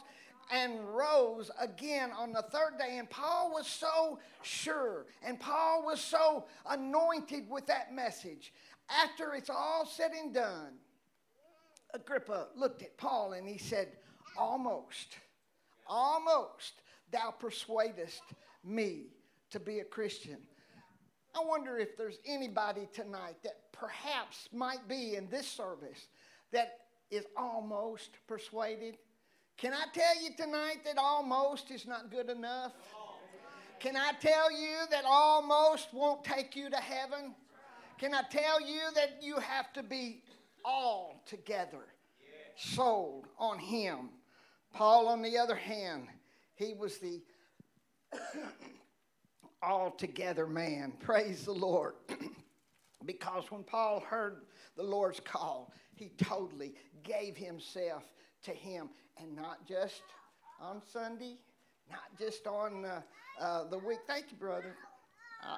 and 0.50 0.80
rose 0.94 1.50
again 1.60 2.10
on 2.16 2.32
the 2.32 2.42
third 2.42 2.78
day. 2.78 2.98
And 2.98 3.08
Paul 3.08 3.52
was 3.52 3.66
so 3.66 4.18
sure, 4.42 5.06
and 5.24 5.38
Paul 5.38 5.84
was 5.84 6.00
so 6.00 6.46
anointed 6.68 7.48
with 7.48 7.66
that 7.66 7.94
message. 7.94 8.52
after 8.88 9.34
it's 9.34 9.50
all 9.50 9.86
said 9.86 10.12
and 10.12 10.34
done, 10.34 10.74
Agrippa 11.94 12.48
looked 12.56 12.82
at 12.82 12.96
Paul 12.96 13.34
and 13.34 13.48
he 13.48 13.58
said, 13.58 13.88
Almost, 14.36 15.18
almost 15.86 16.82
thou 17.10 17.30
persuadest 17.38 18.22
me 18.64 19.06
to 19.50 19.60
be 19.60 19.80
a 19.80 19.84
Christian. 19.84 20.38
I 21.34 21.44
wonder 21.44 21.78
if 21.78 21.96
there's 21.96 22.18
anybody 22.26 22.88
tonight 22.92 23.36
that 23.42 23.72
perhaps 23.72 24.48
might 24.52 24.86
be 24.88 25.16
in 25.16 25.28
this 25.28 25.46
service 25.46 26.08
that 26.52 26.78
is 27.10 27.24
almost 27.36 28.10
persuaded. 28.26 28.96
Can 29.56 29.72
I 29.72 29.84
tell 29.92 30.22
you 30.22 30.30
tonight 30.36 30.84
that 30.84 30.98
almost 30.98 31.70
is 31.70 31.86
not 31.86 32.10
good 32.10 32.28
enough? 32.28 32.72
Can 33.78 33.96
I 33.96 34.12
tell 34.20 34.50
you 34.52 34.76
that 34.90 35.04
almost 35.06 35.92
won't 35.92 36.24
take 36.24 36.54
you 36.54 36.70
to 36.70 36.76
heaven? 36.76 37.34
Can 37.98 38.14
I 38.14 38.22
tell 38.30 38.60
you 38.60 38.80
that 38.94 39.18
you 39.20 39.36
have 39.36 39.72
to 39.74 39.82
be 39.82 40.22
all 40.64 41.22
together 41.26 41.86
sold 42.56 43.26
on 43.38 43.58
Him? 43.58 44.10
Paul, 44.72 45.08
on 45.08 45.22
the 45.22 45.36
other 45.36 45.54
hand, 45.54 46.08
he 46.54 46.74
was 46.74 46.98
the 46.98 47.22
altogether 49.62 50.46
man. 50.46 50.92
Praise 51.00 51.44
the 51.44 51.52
Lord. 51.52 51.94
because 53.04 53.50
when 53.50 53.64
Paul 53.64 54.00
heard 54.00 54.42
the 54.76 54.82
Lord's 54.82 55.20
call, 55.20 55.72
he 55.94 56.10
totally 56.16 56.74
gave 57.02 57.36
himself 57.36 58.04
to 58.44 58.50
him. 58.50 58.90
And 59.20 59.36
not 59.36 59.66
just 59.66 60.02
on 60.60 60.82
Sunday, 60.92 61.36
not 61.90 62.18
just 62.18 62.46
on 62.46 62.84
uh, 62.84 63.00
uh, 63.40 63.68
the 63.68 63.78
week. 63.78 63.98
Thank 64.06 64.26
you, 64.30 64.36
brother. 64.36 64.74
I, 65.42 65.56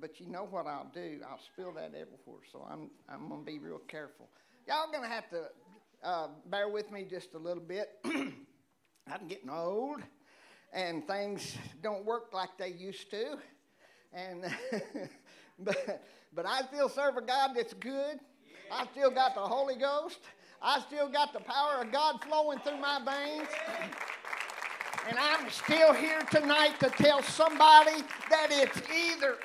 but 0.00 0.20
you 0.20 0.26
know 0.26 0.46
what 0.48 0.66
I'll 0.66 0.90
do? 0.94 1.20
I'll 1.28 1.40
spill 1.40 1.72
that 1.72 1.88
everywhere. 1.88 2.42
So 2.52 2.66
I'm, 2.70 2.90
I'm 3.08 3.28
going 3.28 3.44
to 3.44 3.46
be 3.46 3.58
real 3.58 3.80
careful. 3.88 4.28
Y'all 4.66 4.90
going 4.90 5.02
to 5.02 5.08
have 5.08 5.28
to 5.30 5.44
uh, 6.02 6.28
bear 6.46 6.68
with 6.68 6.90
me 6.90 7.04
just 7.08 7.34
a 7.34 7.38
little 7.38 7.62
bit. 7.62 7.88
I'm 8.04 9.28
getting 9.28 9.50
old, 9.50 10.00
and 10.72 11.06
things 11.06 11.56
don't 11.82 12.04
work 12.04 12.32
like 12.32 12.50
they 12.58 12.68
used 12.68 13.10
to. 13.10 13.38
And 14.12 14.44
but 15.58 16.02
but 16.34 16.46
I 16.46 16.62
still 16.62 16.88
serve 16.88 17.16
a 17.16 17.22
God 17.22 17.52
that's 17.54 17.74
good. 17.74 18.18
I 18.72 18.86
still 18.92 19.10
got 19.10 19.34
the 19.34 19.40
Holy 19.40 19.76
Ghost. 19.76 20.20
I 20.66 20.80
still 20.80 21.08
got 21.08 21.34
the 21.34 21.40
power 21.40 21.82
of 21.82 21.92
God 21.92 22.24
flowing 22.26 22.58
through 22.60 22.78
my 22.78 22.98
veins. 23.04 23.48
And 25.06 25.18
I'm 25.18 25.50
still 25.50 25.92
here 25.92 26.22
tonight 26.30 26.80
to 26.80 26.88
tell 26.88 27.22
somebody 27.22 28.02
that 28.30 28.48
it's 28.50 28.80
either 28.90 29.36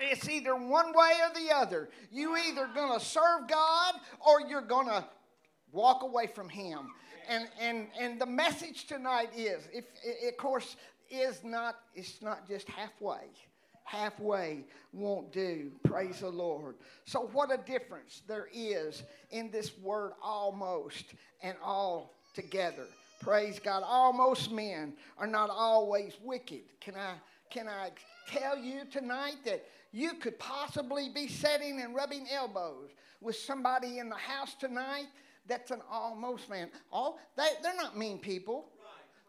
it's 0.00 0.28
either 0.28 0.54
one 0.54 0.92
way 0.94 1.10
or 1.20 1.34
the 1.34 1.52
other. 1.52 1.88
You 2.12 2.36
either 2.36 2.68
going 2.72 2.96
to 2.96 3.04
serve 3.04 3.48
God 3.48 3.94
or 4.24 4.40
you're 4.48 4.60
going 4.60 4.86
to 4.86 5.04
walk 5.72 6.04
away 6.04 6.28
from 6.28 6.48
him. 6.48 6.90
And 7.28 7.48
and 7.60 7.88
and 8.00 8.20
the 8.20 8.26
message 8.26 8.86
tonight 8.86 9.30
is 9.36 9.68
if 9.72 9.84
of 10.28 10.36
course 10.36 10.76
is 11.10 11.42
not 11.42 11.74
it's 11.96 12.22
not 12.22 12.46
just 12.46 12.68
halfway 12.68 13.26
halfway 13.88 14.64
won't 14.92 15.32
do. 15.32 15.70
Praise 15.82 16.20
the 16.20 16.28
Lord. 16.28 16.74
So, 17.06 17.30
what 17.32 17.52
a 17.52 17.56
difference 17.56 18.22
there 18.28 18.48
is 18.52 19.02
in 19.30 19.50
this 19.50 19.76
word 19.78 20.12
almost 20.22 21.14
and 21.42 21.56
all 21.64 22.14
together. 22.34 22.84
Praise 23.20 23.58
God. 23.58 23.82
Almost 23.84 24.52
men 24.52 24.92
are 25.16 25.26
not 25.26 25.50
always 25.50 26.12
wicked. 26.22 26.62
Can 26.80 26.94
I, 26.96 27.14
can 27.50 27.66
I 27.66 27.90
tell 28.28 28.58
you 28.58 28.82
tonight 28.90 29.36
that 29.46 29.64
you 29.90 30.14
could 30.14 30.38
possibly 30.38 31.08
be 31.08 31.26
sitting 31.26 31.80
and 31.80 31.94
rubbing 31.94 32.26
elbows 32.30 32.90
with 33.20 33.36
somebody 33.36 33.98
in 33.98 34.10
the 34.10 34.16
house 34.16 34.54
tonight 34.54 35.06
that's 35.46 35.70
an 35.70 35.80
almost 35.90 36.50
man? 36.50 36.68
All, 36.92 37.18
they, 37.36 37.48
they're 37.62 37.74
not 37.74 37.96
mean 37.96 38.18
people. 38.18 38.66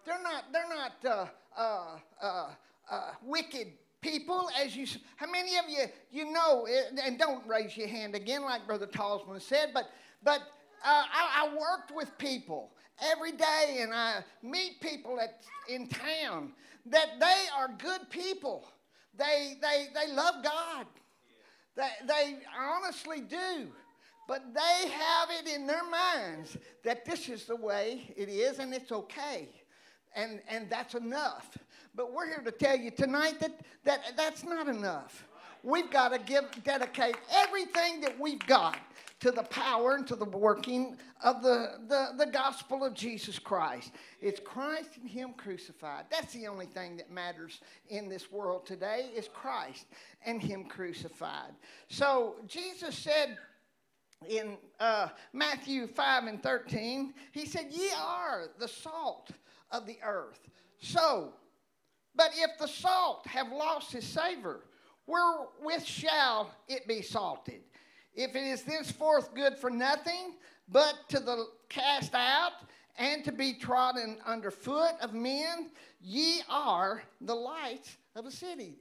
They're 0.06 0.22
not, 0.22 0.46
they're 0.52 0.70
not 0.70 1.06
uh, 1.06 1.26
uh, 1.58 2.00
uh, 2.22 2.50
uh 2.92 3.12
wicked 3.24 3.68
people 4.02 4.50
as 4.60 4.76
you 4.76 4.86
how 5.18 5.30
many 5.30 5.58
of 5.58 5.66
you 5.68 5.86
you 6.12 6.32
know 6.32 6.68
and 7.04 7.20
don't 7.20 7.46
raise 7.48 7.76
your 7.76 7.88
hand 7.88 8.16
again 8.16 8.44
like 8.44 8.66
brother 8.66 8.88
Talsman 8.88 9.42
said 9.42 9.72
but 9.74 9.90
but 10.24 10.42
uh, 10.84 11.04
I, 11.14 11.46
I, 11.46 11.50
worked 11.50 11.94
with 11.94 12.18
people 12.18 12.72
every 13.12 13.34
day 13.34 13.80
and 13.82 13.94
I 13.94 14.24
meet 14.42 14.80
people 14.80 15.20
at, 15.20 15.42
in 15.68 15.88
town 15.88 16.54
that 16.86 17.20
they 17.20 17.46
are 17.58 17.70
good 17.78 18.10
people. 18.10 18.66
They 19.18 19.58
they 19.62 19.88
they 19.94 20.14
love 20.14 20.44
God. 20.44 20.86
They, 21.76 21.90
they 22.08 22.38
honestly 22.58 23.22
do. 23.22 23.68
But 24.28 24.54
they 24.54 24.90
have 24.90 25.30
it 25.32 25.54
in 25.54 25.66
their 25.66 25.84
minds 25.84 26.56
that 26.84 27.04
this 27.04 27.30
is 27.30 27.46
the 27.46 27.56
way 27.56 28.14
it 28.16 28.30
is 28.30 28.60
and 28.60 28.74
it's 28.74 28.92
okay. 28.92 29.50
And 30.16 30.40
and 30.48 30.70
that's 30.70 30.96
enough 30.96 31.58
but 31.96 32.14
we're 32.14 32.28
here 32.28 32.42
to 32.44 32.52
tell 32.52 32.78
you 32.78 32.92
tonight 32.92 33.40
that, 33.40 33.60
that 33.84 34.02
that's 34.16 34.44
not 34.44 34.68
enough. 34.68 35.26
We've 35.64 35.92
got 35.92 36.14
to 36.14 36.20
give, 36.20 36.46
dedicate 36.64 37.18
everything 37.36 38.02
that 38.02 38.18
we've 38.18 38.46
got 38.48 38.78
to 39.20 39.32
the 39.32 39.44
power 39.44 39.96
and 39.96 40.08
to 40.08 40.16
the 40.16 40.26
working 40.26 40.96
of 41.22 41.42
the, 41.42 41.80
the, 41.90 42.26
the 42.26 42.32
gospel 42.32 42.86
of 42.86 42.94
Jesus 42.94 43.38
Christ. 43.38 43.92
It's 44.22 44.40
Christ 44.40 44.92
and 45.02 45.10
Him 45.10 45.34
crucified. 45.36 46.06
That's 46.10 46.34
the 46.34 46.48
only 46.48 46.66
thing 46.66 46.96
that 46.98 47.12
matters 47.12 47.60
in 47.90 48.08
this 48.08 48.32
world 48.32 48.66
today 48.66 49.10
is 49.14 49.28
Christ 49.28 49.86
and 50.26 50.42
Him 50.42 50.66
crucified. 50.66 51.52
So 51.90 52.36
Jesus 52.48 52.98
said 52.98 53.38
in 54.28 54.58
uh, 54.80 55.10
Matthew 55.34 55.88
5 55.88 56.24
and 56.26 56.42
13, 56.42 57.14
He 57.34 57.46
said, 57.46 57.68
Ye 57.72 57.90
are 57.98 58.46
the 58.58 58.68
salt 58.70 59.32
of 59.72 59.86
the 59.86 59.98
earth. 60.04 60.40
So 60.82 61.34
but 62.20 62.32
if 62.36 62.58
the 62.58 62.68
salt 62.68 63.26
have 63.28 63.50
lost 63.50 63.94
his 63.94 64.04
savor, 64.04 64.66
wherewith 65.08 65.86
shall 65.86 66.52
it 66.68 66.86
be 66.86 67.02
salted? 67.02 67.62
If 68.14 68.36
it 68.36 68.44
is 68.44 68.62
thenceforth 68.64 69.34
good 69.34 69.56
for 69.56 69.70
nothing, 69.70 70.34
but 70.68 70.96
to 71.12 71.22
the 71.22 71.48
cast 71.70 72.14
out 72.14 72.52
and 72.98 73.24
to 73.24 73.32
be 73.32 73.54
trodden 73.54 74.18
under 74.26 74.52
foot 74.52 74.96
of 75.02 75.14
men, 75.14 75.72
ye 76.02 76.42
are 76.50 77.04
the 77.22 77.34
lights 77.34 77.96
of 78.18 78.26
a 78.26 78.32
city. 78.32 78.76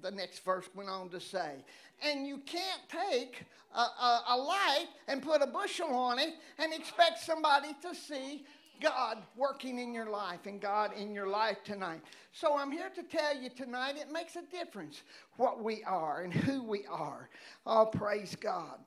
The 0.00 0.12
next 0.12 0.44
verse 0.44 0.68
went 0.72 0.88
on 0.88 1.08
to 1.08 1.18
say. 1.18 1.64
And 2.00 2.28
you 2.28 2.38
can't 2.46 2.82
take 2.88 3.42
a, 3.74 3.80
a, 3.80 4.22
a 4.28 4.36
light 4.36 4.86
and 5.08 5.20
put 5.20 5.42
a 5.42 5.48
bushel 5.48 5.92
on 5.92 6.20
it 6.20 6.34
and 6.60 6.72
expect 6.72 7.18
somebody 7.18 7.74
to 7.82 7.92
see 7.92 8.44
God 8.80 9.18
working 9.36 9.78
in 9.78 9.94
your 9.94 10.10
life 10.10 10.46
and 10.46 10.60
God 10.60 10.92
in 10.96 11.14
your 11.14 11.26
life 11.26 11.58
tonight. 11.64 12.00
So 12.32 12.56
I'm 12.56 12.70
here 12.70 12.90
to 12.94 13.02
tell 13.02 13.36
you 13.36 13.48
tonight 13.48 13.96
it 13.96 14.10
makes 14.12 14.36
a 14.36 14.42
difference 14.42 15.02
what 15.36 15.62
we 15.62 15.82
are 15.84 16.22
and 16.22 16.32
who 16.32 16.62
we 16.62 16.84
are. 16.86 17.28
Oh, 17.66 17.86
praise 17.86 18.36
God. 18.36 18.78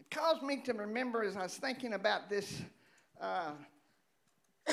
It 0.00 0.10
caused 0.10 0.42
me 0.42 0.62
to 0.64 0.72
remember 0.72 1.22
as 1.22 1.36
I 1.36 1.42
was 1.42 1.56
thinking 1.56 1.94
about 1.94 2.28
this. 2.28 2.62
Uh, 3.20 3.52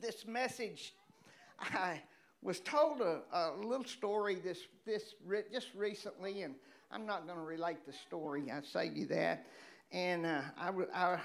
this 0.00 0.26
message, 0.26 0.94
I 1.58 2.00
was 2.42 2.60
told 2.60 3.00
a, 3.00 3.20
a, 3.32 3.52
little 3.56 3.84
story 3.84 4.36
this, 4.36 4.58
this 4.84 5.14
just 5.52 5.68
recently, 5.74 6.42
and 6.42 6.54
I'm 6.90 7.06
not 7.06 7.26
going 7.26 7.38
to 7.38 7.44
relate 7.44 7.86
the 7.86 7.92
story. 7.92 8.50
I 8.50 8.60
say 8.62 8.90
you 8.94 9.06
that. 9.06 9.46
And 9.92 10.26
uh, 10.26 10.42
I, 10.58 10.70
I, 10.94 11.20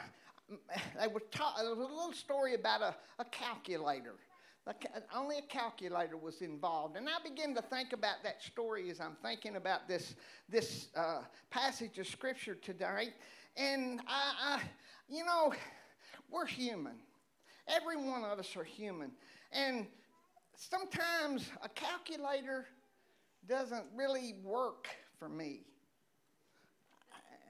they 1.00 1.08
were 1.08 1.22
taught, 1.32 1.58
there 1.58 1.70
was 1.70 1.80
a 1.80 1.94
little 1.94 2.14
story 2.14 2.56
about 2.56 2.82
a, 2.82 2.96
a 3.20 3.26
calculator. 3.26 4.16
A, 4.68 4.74
only 5.16 5.38
a 5.38 5.42
calculator 5.42 6.18
was 6.18 6.42
involved. 6.42 6.96
And 6.96 7.08
I 7.08 7.18
begin 7.28 7.56
to 7.56 7.62
think 7.62 7.94
about 7.94 8.24
that 8.24 8.44
story 8.44 8.90
as 8.92 9.00
I'm 9.00 9.16
thinking 9.24 9.56
about 9.56 9.88
this, 9.88 10.16
this 10.48 10.88
uh, 10.96 11.22
passage 11.50 11.98
of 11.98 12.08
Scripture 12.08 12.56
today. 12.56 13.10
And 13.58 14.02
I, 14.08 14.58
I, 14.58 14.62
you 15.10 15.26
know, 15.26 15.54
we're 16.30 16.46
human. 16.46 16.98
Every 17.68 17.98
one 17.98 18.24
of 18.24 18.38
us 18.38 18.56
are 18.56 18.64
human. 18.64 19.12
And 19.52 19.88
sometimes 20.56 21.50
a 21.64 21.70
calculator 21.70 22.66
doesn't 23.48 23.86
really 23.96 24.36
work 24.44 24.88
for 25.18 25.30
me. 25.30 25.62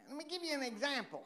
Let 0.07 0.17
me 0.17 0.23
give 0.29 0.43
you 0.43 0.53
an 0.53 0.63
example. 0.63 1.23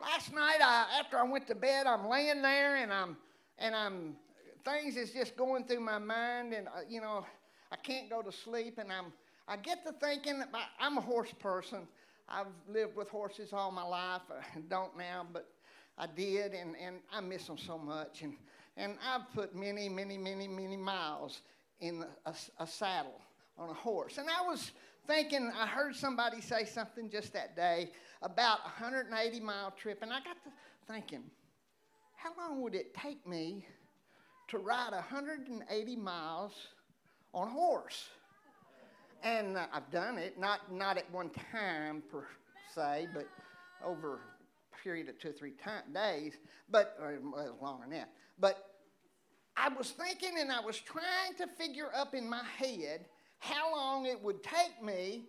Last 0.00 0.32
night, 0.32 0.58
I, 0.60 1.00
after 1.00 1.18
I 1.18 1.24
went 1.24 1.46
to 1.48 1.54
bed, 1.54 1.86
I'm 1.86 2.08
laying 2.08 2.42
there 2.42 2.76
and 2.76 2.92
I'm 2.92 3.16
and 3.58 3.74
I'm 3.74 4.16
things 4.64 4.96
is 4.96 5.12
just 5.12 5.36
going 5.36 5.64
through 5.64 5.80
my 5.80 5.98
mind, 5.98 6.52
and 6.52 6.68
uh, 6.68 6.80
you 6.88 7.00
know, 7.00 7.24
I 7.70 7.76
can't 7.76 8.10
go 8.10 8.22
to 8.22 8.32
sleep, 8.32 8.78
and 8.78 8.92
I'm 8.92 9.12
I 9.46 9.56
get 9.56 9.84
to 9.84 9.92
thinking 9.92 10.42
about, 10.42 10.68
I'm 10.80 10.96
a 10.96 11.02
horse 11.02 11.32
person. 11.38 11.86
I've 12.28 12.46
lived 12.68 12.96
with 12.96 13.10
horses 13.10 13.52
all 13.52 13.70
my 13.70 13.82
life. 13.82 14.22
I 14.30 14.60
don't 14.68 14.96
now, 14.96 15.26
but 15.30 15.48
I 15.98 16.06
did, 16.06 16.54
and, 16.54 16.74
and 16.76 16.96
I 17.12 17.20
miss 17.20 17.46
them 17.46 17.58
so 17.58 17.76
much. 17.76 18.22
And, 18.22 18.34
and 18.76 18.96
I've 19.06 19.30
put 19.34 19.54
many, 19.54 19.88
many, 19.88 20.16
many, 20.16 20.48
many 20.48 20.76
miles 20.76 21.42
in 21.80 22.04
a, 22.24 22.34
a 22.58 22.66
saddle 22.66 23.20
on 23.58 23.68
a 23.68 23.74
horse. 23.74 24.16
And 24.18 24.28
I 24.30 24.40
was 24.42 24.72
thinking, 25.06 25.52
I 25.58 25.66
heard 25.66 25.94
somebody 25.94 26.40
say 26.40 26.64
something 26.64 27.10
just 27.10 27.32
that 27.32 27.56
day 27.56 27.90
about 28.22 28.60
a 28.60 28.82
180 28.82 29.40
mile 29.40 29.70
trip, 29.70 29.98
and 30.02 30.12
I 30.12 30.16
got 30.16 30.42
to 30.44 30.50
thinking, 30.86 31.24
how 32.16 32.30
long 32.38 32.62
would 32.62 32.74
it 32.74 32.94
take 32.94 33.26
me 33.26 33.66
to 34.48 34.58
ride 34.58 34.92
180 34.92 35.96
miles 35.96 36.52
on 37.32 37.48
a 37.48 37.50
horse? 37.50 38.08
And 39.22 39.56
uh, 39.56 39.66
I've 39.72 39.90
done 39.90 40.18
it, 40.18 40.38
not, 40.38 40.72
not 40.72 40.98
at 40.98 41.10
one 41.10 41.30
time 41.52 42.02
per 42.10 42.26
se, 42.74 43.08
but 43.14 43.26
over 43.84 44.14
a 44.14 44.82
period 44.82 45.08
of 45.08 45.18
two 45.18 45.30
or 45.30 45.32
three 45.32 45.52
time, 45.52 45.82
days, 45.92 46.34
but 46.70 46.96
or, 47.00 47.18
well, 47.22 47.56
longer 47.60 47.82
than 47.88 47.98
that. 47.98 48.10
But 48.38 48.74
I 49.56 49.68
was 49.68 49.90
thinking 49.90 50.38
and 50.38 50.50
I 50.50 50.60
was 50.60 50.78
trying 50.78 51.34
to 51.38 51.46
figure 51.46 51.90
up 51.94 52.14
in 52.14 52.28
my 52.28 52.42
head 52.58 53.06
how 53.44 53.74
long 53.74 54.06
it 54.06 54.22
would 54.22 54.42
take 54.42 54.82
me 54.82 55.24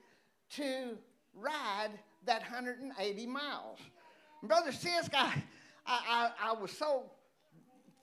to 0.51 0.98
ride 1.34 1.91
that 2.25 2.41
180 2.41 3.25
miles. 3.27 3.79
Brother 4.41 4.72
Sisk, 4.72 5.13
I, 5.13 5.43
I, 5.86 6.29
I, 6.41 6.50
I 6.50 6.53
was 6.53 6.72
so 6.72 7.12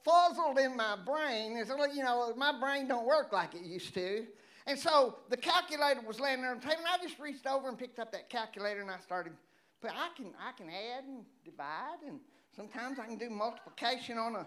fuzzled 0.04 0.58
in 0.58 0.76
my 0.76 0.96
brain. 0.96 1.56
It's 1.56 1.70
like, 1.70 1.94
you 1.94 2.02
know, 2.02 2.34
my 2.36 2.58
brain 2.58 2.88
don't 2.88 3.06
work 3.06 3.32
like 3.32 3.54
it 3.54 3.62
used 3.62 3.94
to. 3.94 4.26
And 4.66 4.78
so 4.78 5.16
the 5.30 5.36
calculator 5.36 6.02
was 6.06 6.20
laying 6.20 6.42
there 6.42 6.52
on 6.52 6.58
the 6.58 6.62
table, 6.62 6.82
and 6.86 6.88
I 6.88 7.02
just 7.02 7.18
reached 7.18 7.46
over 7.46 7.68
and 7.68 7.78
picked 7.78 7.98
up 7.98 8.12
that 8.12 8.28
calculator 8.28 8.80
and 8.80 8.90
I 8.90 8.98
started. 8.98 9.32
But 9.80 9.92
I 9.92 10.10
can 10.16 10.32
I 10.38 10.52
can 10.52 10.68
add 10.68 11.04
and 11.04 11.24
divide, 11.44 12.06
and 12.06 12.20
sometimes 12.54 13.00
I 13.00 13.06
can 13.06 13.16
do 13.16 13.28
multiplication 13.28 14.18
on 14.18 14.36
a 14.36 14.46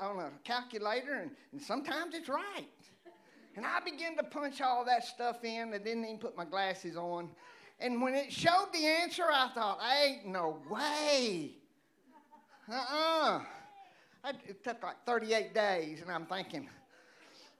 on 0.00 0.18
a 0.18 0.30
calculator, 0.42 1.14
and, 1.14 1.30
and 1.52 1.62
sometimes 1.62 2.14
it's 2.16 2.28
right. 2.28 2.66
And 3.56 3.64
I 3.64 3.80
began 3.80 4.16
to 4.18 4.22
punch 4.22 4.60
all 4.60 4.84
that 4.84 5.04
stuff 5.04 5.42
in. 5.42 5.72
I 5.72 5.78
didn't 5.78 6.04
even 6.04 6.18
put 6.18 6.36
my 6.36 6.44
glasses 6.44 6.94
on. 6.96 7.30
And 7.80 8.02
when 8.02 8.14
it 8.14 8.30
showed 8.30 8.68
the 8.72 8.84
answer, 8.84 9.24
I 9.32 9.48
thought, 9.54 9.80
ain't 9.98 10.26
no 10.26 10.58
way. 10.70 11.52
Uh 12.70 12.84
uh 12.90 13.40
It 14.46 14.62
took 14.62 14.82
like 14.82 14.96
38 15.06 15.54
days, 15.54 16.02
and 16.02 16.10
I'm 16.10 16.26
thinking, 16.26 16.68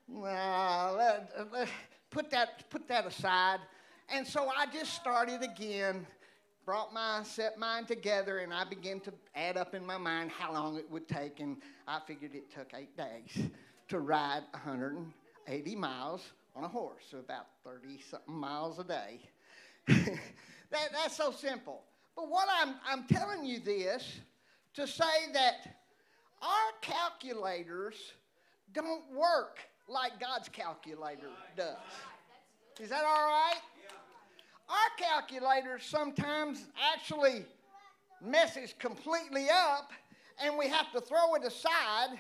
well, 0.09 0.97
let, 0.99 1.53
let, 1.53 1.69
put, 2.11 2.31
that, 2.31 2.69
put 2.71 2.87
that 2.89 3.07
aside. 3.07 3.61
And 4.09 4.27
so 4.27 4.49
I 4.49 4.67
just 4.67 4.95
started 4.95 5.43
again, 5.43 6.07
brought 6.65 6.93
my 6.93 7.23
set 7.25 7.59
mind 7.59 7.89
together, 7.89 8.39
and 8.39 8.53
I 8.53 8.65
began 8.65 9.01
to 9.01 9.13
add 9.35 9.57
up 9.57 9.75
in 9.75 9.87
my 9.87 9.97
mind 9.97 10.31
how 10.31 10.53
long 10.53 10.77
it 10.77 10.91
would 10.91 11.09
take. 11.09 11.41
And 11.41 11.57
I 11.89 12.01
figured 12.07 12.35
it 12.35 12.53
took 12.53 12.73
eight 12.75 12.97
days 12.97 13.49
to 13.89 14.01
ride 14.01 14.43
180 15.47 15.77
miles 15.77 16.33
on 16.57 16.65
a 16.65 16.69
horse, 16.69 17.05
so 17.11 17.19
about 17.19 17.47
30 17.65 18.01
something 18.11 18.35
miles 18.35 18.81
a 18.81 18.85
day. 18.85 19.21
that, 19.87 20.91
that's 20.93 21.17
so 21.17 21.31
simple. 21.31 21.83
But 22.17 22.29
what 22.29 22.49
I'm, 22.51 22.75
I'm 22.85 23.05
telling 23.05 23.45
you 23.45 23.61
this 23.61 24.21
to 24.75 24.89
say 24.89 25.31
that 25.35 25.77
our 26.43 26.73
calculators 26.81 27.95
don't 28.73 29.05
work 29.13 29.59
like 29.89 30.19
God's 30.19 30.49
calculator 30.49 31.29
does. 31.57 31.77
Is 32.81 32.89
that 32.89 33.05
all 33.05 33.29
right? 33.29 33.61
Our 34.69 34.77
calculator 34.99 35.79
sometimes 35.81 36.67
actually 36.93 37.45
messes 38.21 38.75
completely 38.79 39.47
up 39.49 39.93
and 40.43 40.59
we 40.59 40.67
have 40.67 40.91
to 40.93 41.01
throw 41.01 41.37
it 41.37 41.45
aside. 41.45 42.19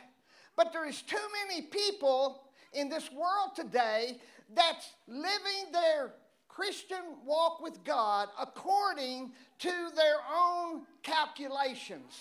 But 0.54 0.72
there 0.72 0.86
is 0.88 1.02
too 1.02 1.16
many 1.48 1.62
people 1.62 2.45
in 2.76 2.88
this 2.88 3.10
world 3.10 3.56
today 3.56 4.18
that's 4.54 4.94
living 5.08 5.72
their 5.72 6.12
Christian 6.48 7.02
walk 7.24 7.60
with 7.60 7.82
God 7.84 8.28
according 8.40 9.32
to 9.58 9.72
their 9.94 10.18
own 10.34 10.82
calculations. 11.02 12.14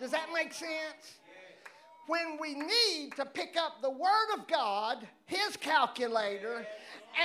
Does 0.00 0.10
that 0.10 0.28
make 0.34 0.52
sense? 0.52 1.18
when 2.06 2.38
we 2.40 2.54
need 2.54 3.10
to 3.16 3.24
pick 3.24 3.56
up 3.56 3.82
the 3.82 3.90
Word 3.90 4.28
of 4.36 4.46
God, 4.46 5.06
His 5.26 5.56
calculator, 5.56 6.66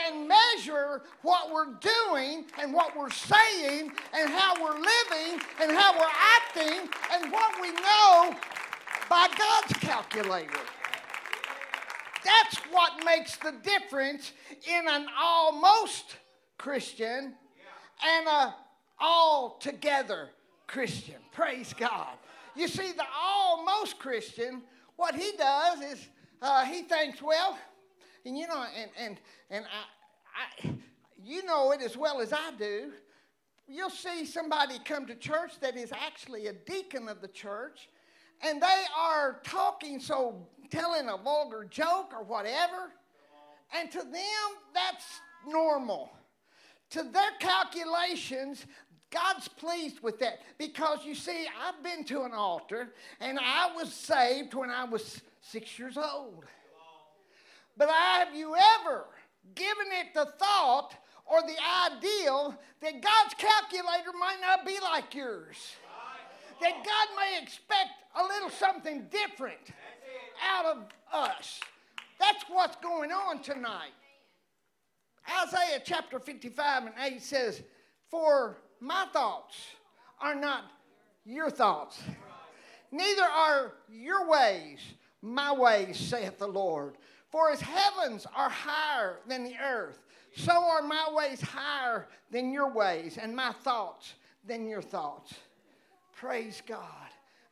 and 0.08 0.28
measure 0.28 1.04
what 1.22 1.52
we're 1.52 1.74
doing 1.76 2.46
and 2.60 2.74
what 2.74 2.98
we're 2.98 3.12
saying 3.12 3.92
and 4.14 4.30
how 4.30 4.56
we're 4.62 4.80
living 4.80 5.42
and 5.62 5.72
how 5.72 5.94
we're 5.94 6.06
acting 6.36 6.90
and 7.14 7.32
what 7.32 7.62
we 7.62 7.72
know 7.72 8.36
by 9.10 9.28
God's 9.38 9.74
calculator. 9.74 10.60
That's 12.24 12.58
what 12.72 13.04
makes 13.04 13.38
the 13.38 13.54
difference 13.64 14.32
in 14.68 14.88
an 14.88 15.08
almost 15.20 16.16
Christian 16.58 17.34
and 18.04 18.28
a 18.28 18.56
altogether 19.00 20.30
Christian. 20.68 21.16
Praise 21.32 21.74
God. 21.78 22.16
You 22.56 22.68
see, 22.68 22.92
the 22.92 23.06
almost 23.20 24.00
Christian, 24.00 24.62
what 24.96 25.16
he 25.16 25.32
does 25.38 25.82
is 25.82 26.08
uh, 26.42 26.66
he 26.66 26.84
thinks, 26.84 27.22
well, 27.22 27.58
and 28.26 28.38
you 28.38 28.48
know, 28.48 28.64
and 28.80 28.92
and 29.00 29.18
and 29.50 29.66
I, 29.66 30.68
I, 30.68 30.74
you 31.24 31.44
know 31.44 31.72
it 31.72 31.82
as 31.82 31.98
well 31.98 32.22
as 32.22 32.34
I 32.34 32.52
do. 32.58 32.92
You'll 33.68 33.90
see 33.90 34.26
somebody 34.26 34.80
come 34.84 35.06
to 35.08 35.16
church 35.16 35.60
that 35.62 35.78
is 35.78 35.92
actually 35.94 36.48
a 36.48 36.54
deacon 36.54 37.08
of 37.08 37.22
the 37.22 37.28
church, 37.30 37.90
and 38.44 38.62
they 38.62 38.84
are 38.98 39.40
talking 39.44 40.00
so, 40.00 40.48
telling 40.70 41.10
a 41.10 41.18
vulgar 41.18 41.66
joke 41.70 42.12
or 42.14 42.24
whatever, 42.24 42.92
and 43.78 43.92
to 43.92 44.00
them 44.00 44.50
that's 44.74 45.06
normal. 45.48 46.12
To 46.92 47.04
their 47.04 47.32
calculations, 47.40 48.66
God's 49.12 49.48
pleased 49.48 50.02
with 50.02 50.20
that 50.20 50.42
because 50.58 51.06
you 51.06 51.16
see, 51.16 51.46
I've 51.66 51.84
been 51.84 52.04
to 52.06 52.24
an 52.24 52.32
altar 52.34 52.94
and 53.20 53.40
I 53.40 53.74
was 53.76 53.94
saved 53.94 54.54
when 54.54 54.70
I 54.70 54.86
was 54.86 55.22
six 55.42 55.78
years 55.78 55.98
old. 55.98 56.46
But 57.78 57.90
have 57.90 58.36
you 58.36 58.56
ever 58.56 59.06
given 59.56 59.88
it 60.02 60.14
the 60.14 60.26
thought 60.38 60.96
or 61.26 61.42
the 61.42 61.56
ideal 61.98 62.56
that 62.82 63.02
God's 63.02 63.34
calculator 63.38 64.12
might 64.20 64.38
not 64.42 64.66
be 64.66 64.78
like 64.82 65.14
yours? 65.14 65.58
That 66.62 66.74
God 66.86 67.08
may 67.18 67.42
expect 67.42 67.90
a 68.16 68.24
little 68.24 68.50
something 68.50 69.08
different 69.12 69.72
out 70.48 70.66
of 70.66 70.84
us. 71.12 71.60
That's 72.20 72.44
what's 72.50 72.76
going 72.78 73.12
on 73.12 73.42
tonight. 73.42 73.92
Isaiah 75.44 75.82
chapter 75.84 76.20
55 76.20 76.86
and 76.86 76.94
8 77.00 77.22
says, 77.22 77.64
For 78.10 78.58
my 78.80 79.06
thoughts 79.12 79.58
are 80.20 80.36
not 80.36 80.66
your 81.26 81.50
thoughts, 81.50 82.02
neither 82.92 83.24
are 83.24 83.74
your 83.90 84.28
ways 84.30 84.80
my 85.22 85.52
ways, 85.54 85.98
saith 85.98 86.40
the 86.40 86.48
Lord. 86.48 86.98
For 87.30 87.52
as 87.52 87.62
heavens 87.62 88.26
are 88.36 88.50
higher 88.50 89.20
than 89.28 89.44
the 89.44 89.56
earth, 89.64 90.04
so 90.36 90.52
are 90.52 90.82
my 90.82 91.10
ways 91.14 91.42
higher 91.42 92.08
than 92.30 92.52
your 92.52 92.72
ways, 92.72 93.18
and 93.22 93.36
my 93.36 93.52
thoughts 93.52 94.16
than 94.46 94.68
your 94.68 94.82
thoughts. 94.82 95.34
Praise 96.22 96.62
God. 96.68 97.10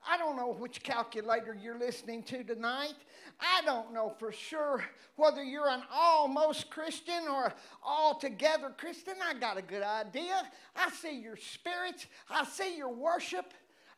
I 0.08 0.15
don't 0.15 0.38
know 0.38 0.53
which 0.53 0.84
calculator 0.84 1.58
you're 1.60 1.79
listening 1.79 2.21
to 2.25 2.43
tonight. 2.43 2.93
I 3.39 3.63
don't 3.65 3.95
know 3.95 4.13
for 4.19 4.32
sure 4.32 4.86
whether 5.15 5.43
you're 5.43 5.69
an 5.69 5.82
almost 5.91 6.69
Christian 6.69 7.27
or 7.27 7.51
altogether 7.84 8.69
Christian. 8.77 9.15
I 9.27 9.34
got 9.34 9.58
a 9.58 9.63
good 9.63 9.82
idea. 9.82 10.43
I 10.75 10.91
see 10.91 11.19
your 11.19 11.36
spirits, 11.36 12.05
I 12.29 12.45
see 12.45 12.77
your 12.77 12.93
worship. 12.93 13.55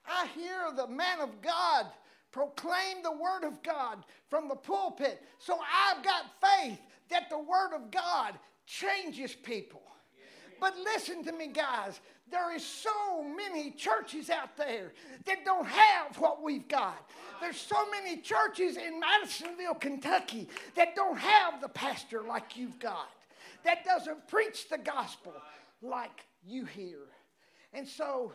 I 0.08 0.28
hear 0.36 0.70
the 0.74 0.88
man 0.88 1.20
of 1.20 1.42
God 1.42 1.88
proclaim 2.32 3.04
the 3.04 3.12
word 3.12 3.46
of 3.46 3.62
God 3.64 4.06
from 4.30 4.48
the 4.48 4.56
pulpit. 4.56 5.22
So 5.38 5.60
I've 5.60 6.02
got 6.02 6.28
faith 6.40 6.80
that 7.10 7.30
the 7.30 7.40
word 7.40 7.76
of 7.76 7.92
God 7.92 8.40
changes 8.66 9.34
people. 9.36 9.82
But 10.62 10.78
listen 10.78 11.26
to 11.26 11.32
me, 11.32 11.48
guys. 11.48 12.00
There 12.32 12.56
is 12.56 12.66
so 12.66 13.22
many 13.22 13.72
churches 13.72 14.30
out 14.30 14.56
there 14.56 14.94
that 15.26 15.44
don't 15.44 15.68
have 15.68 16.18
what 16.18 16.42
we've 16.42 16.68
got. 16.68 17.10
There's 17.42 17.58
so 17.58 17.90
many 17.92 18.22
churches 18.22 18.78
in 18.78 19.00
Madisonville, 19.00 19.76
Kentucky 19.76 20.48
that 20.76 20.96
don't 20.96 21.18
have 21.18 21.60
the 21.60 21.68
pastor 21.68 22.22
like 22.22 22.56
you've 22.56 22.80
got. 22.80 23.10
That 23.66 23.84
doesn't 23.84 24.28
preach 24.28 24.70
the 24.70 24.78
gospel 24.78 25.34
like 25.82 26.26
you 26.46 26.64
hear. 26.66 27.00
And 27.74 27.86
so 27.88 28.32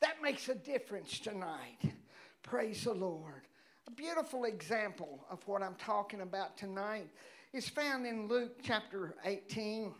that 0.00 0.20
makes 0.20 0.48
a 0.48 0.54
difference 0.54 1.20
tonight. 1.20 1.78
Praise 2.42 2.84
the 2.84 2.94
Lord. 2.94 3.42
A 3.86 3.90
beautiful 3.92 4.44
example 4.44 5.24
of 5.30 5.46
what 5.46 5.62
I'm 5.62 5.76
talking 5.76 6.22
about 6.22 6.56
tonight 6.56 7.08
is 7.52 7.68
found 7.68 8.06
in 8.06 8.26
Luke 8.26 8.58
chapter 8.62 9.14
18 9.24 9.94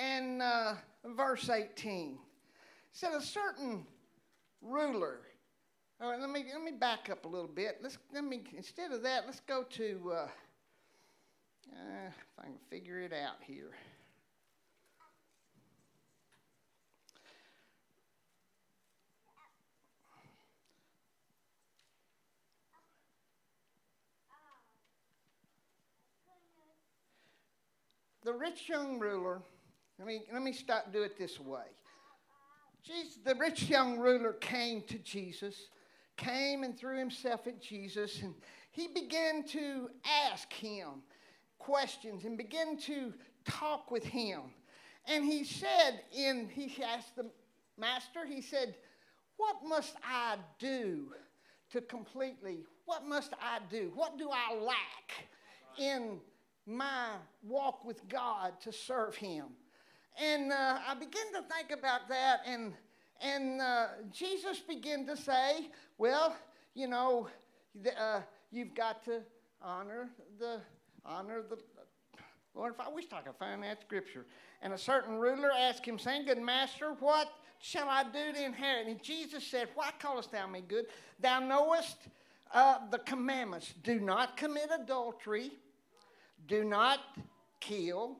and 0.00 0.42
uh, 0.42 0.74
verse 1.04 1.48
18. 1.50 2.12
It 2.12 2.18
said, 2.92 3.12
A 3.12 3.20
certain 3.20 3.86
ruler. 4.62 5.20
All 6.00 6.10
right, 6.10 6.20
let 6.20 6.30
me, 6.30 6.46
let 6.52 6.62
me 6.62 6.72
back 6.72 7.10
up 7.10 7.26
a 7.26 7.28
little 7.28 7.48
bit. 7.48 7.78
Let's, 7.82 7.98
let 8.12 8.24
me, 8.24 8.42
instead 8.56 8.90
of 8.90 9.02
that, 9.02 9.24
let's 9.26 9.40
go 9.40 9.64
to, 9.64 10.12
uh, 10.12 10.28
uh 11.72 12.08
if 12.08 12.14
I 12.38 12.44
can 12.44 12.58
figure 12.70 13.00
it 13.00 13.12
out 13.12 13.36
here. 13.46 13.72
the 28.22 28.32
rich 28.34 28.68
young 28.68 28.98
ruler 28.98 29.40
let 30.00 30.06
me, 30.06 30.22
let 30.32 30.42
me 30.42 30.54
start, 30.54 30.92
do 30.94 31.02
it 31.02 31.18
this 31.18 31.38
way. 31.38 31.66
Jesus, 32.82 33.18
the 33.22 33.34
rich 33.34 33.68
young 33.68 33.98
ruler 33.98 34.32
came 34.32 34.80
to 34.88 34.96
Jesus, 34.98 35.68
came 36.16 36.64
and 36.64 36.78
threw 36.78 36.98
himself 36.98 37.46
at 37.46 37.60
Jesus, 37.60 38.22
and 38.22 38.34
he 38.70 38.88
began 38.88 39.44
to 39.48 39.90
ask 40.32 40.50
him 40.54 41.02
questions 41.58 42.24
and 42.24 42.38
began 42.38 42.78
to 42.78 43.12
talk 43.44 43.90
with 43.90 44.02
him. 44.02 44.40
And 45.06 45.22
he 45.22 45.44
said, 45.44 46.00
in 46.16 46.48
he 46.48 46.82
asked 46.82 47.16
the 47.16 47.30
master, 47.76 48.24
he 48.26 48.40
said, 48.40 48.76
What 49.36 49.56
must 49.66 49.96
I 50.02 50.36
do 50.58 51.12
to 51.72 51.82
completely, 51.82 52.60
what 52.86 53.04
must 53.04 53.34
I 53.34 53.58
do? 53.70 53.92
What 53.94 54.16
do 54.16 54.30
I 54.30 54.54
lack 54.54 55.28
in 55.78 56.20
my 56.64 57.16
walk 57.42 57.84
with 57.84 58.08
God 58.08 58.58
to 58.62 58.72
serve 58.72 59.14
Him? 59.14 59.48
And 60.18 60.52
uh, 60.52 60.78
I 60.86 60.94
began 60.94 61.32
to 61.34 61.42
think 61.42 61.70
about 61.76 62.08
that, 62.08 62.40
and, 62.46 62.72
and 63.20 63.60
uh, 63.60 63.86
Jesus 64.12 64.60
began 64.60 65.06
to 65.06 65.16
say, 65.16 65.70
Well, 65.98 66.36
you 66.74 66.88
know, 66.88 67.28
uh, 67.98 68.20
you've 68.50 68.74
got 68.74 69.04
to 69.04 69.20
honor 69.62 70.10
the 70.38 70.60
honor 71.04 71.42
the 71.48 71.58
Lord. 72.54 72.74
If 72.74 72.80
I 72.80 72.90
wish 72.90 73.06
I 73.12 73.20
could 73.20 73.36
find 73.36 73.62
that 73.62 73.80
scripture. 73.80 74.26
And 74.62 74.72
a 74.72 74.78
certain 74.78 75.16
ruler 75.16 75.50
asked 75.56 75.84
him, 75.86 75.98
saying, 75.98 76.26
Good 76.26 76.42
master, 76.42 76.94
what 77.00 77.28
shall 77.60 77.88
I 77.88 78.04
do 78.04 78.32
to 78.32 78.44
inherit? 78.44 78.86
And 78.86 79.02
Jesus 79.02 79.46
said, 79.46 79.68
Why 79.74 79.90
callest 79.98 80.32
thou 80.32 80.46
me 80.46 80.62
good? 80.66 80.86
Thou 81.20 81.40
knowest 81.40 81.96
uh, 82.52 82.78
the 82.90 82.98
commandments 82.98 83.72
do 83.84 84.00
not 84.00 84.36
commit 84.36 84.70
adultery, 84.74 85.52
do 86.46 86.64
not 86.64 87.00
kill, 87.60 88.16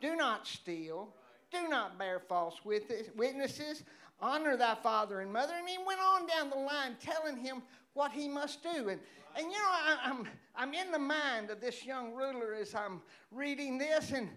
do 0.00 0.16
not 0.16 0.46
steal, 0.46 1.14
do 1.50 1.68
not 1.68 1.98
bear 1.98 2.20
false 2.20 2.56
witnesses, 2.64 3.82
honor 4.20 4.56
thy 4.56 4.74
father 4.76 5.20
and 5.20 5.32
mother. 5.32 5.54
And 5.58 5.68
he 5.68 5.78
went 5.86 6.00
on 6.00 6.26
down 6.26 6.50
the 6.50 6.56
line 6.56 6.96
telling 7.00 7.36
him 7.36 7.62
what 7.94 8.12
he 8.12 8.28
must 8.28 8.62
do. 8.62 8.88
And, 8.88 9.00
and 9.36 9.46
you 9.46 9.58
know, 9.58 9.68
I, 9.68 9.96
I'm, 10.04 10.28
I'm 10.56 10.74
in 10.74 10.90
the 10.90 10.98
mind 10.98 11.50
of 11.50 11.60
this 11.60 11.84
young 11.84 12.14
ruler 12.14 12.54
as 12.54 12.74
I'm 12.74 13.00
reading 13.30 13.78
this. 13.78 14.12
And, 14.12 14.28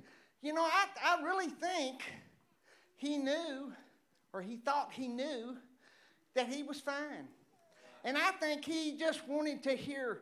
you 0.41 0.54
know, 0.54 0.63
I, 0.63 0.86
I 1.04 1.21
really 1.21 1.50
think 1.50 2.04
he 2.95 3.17
knew 3.17 3.74
or 4.34 4.41
he 4.41 4.56
thought 4.56 4.91
he 4.91 5.08
knew 5.08 5.58
that 6.34 6.47
he 6.47 6.63
was 6.63 6.80
fine. 6.80 7.28
And 8.04 8.17
I 8.17 8.32
think 8.32 8.65
he 8.65 8.97
just 8.97 9.28
wanted 9.28 9.62
to 9.63 9.76
hear 9.76 10.21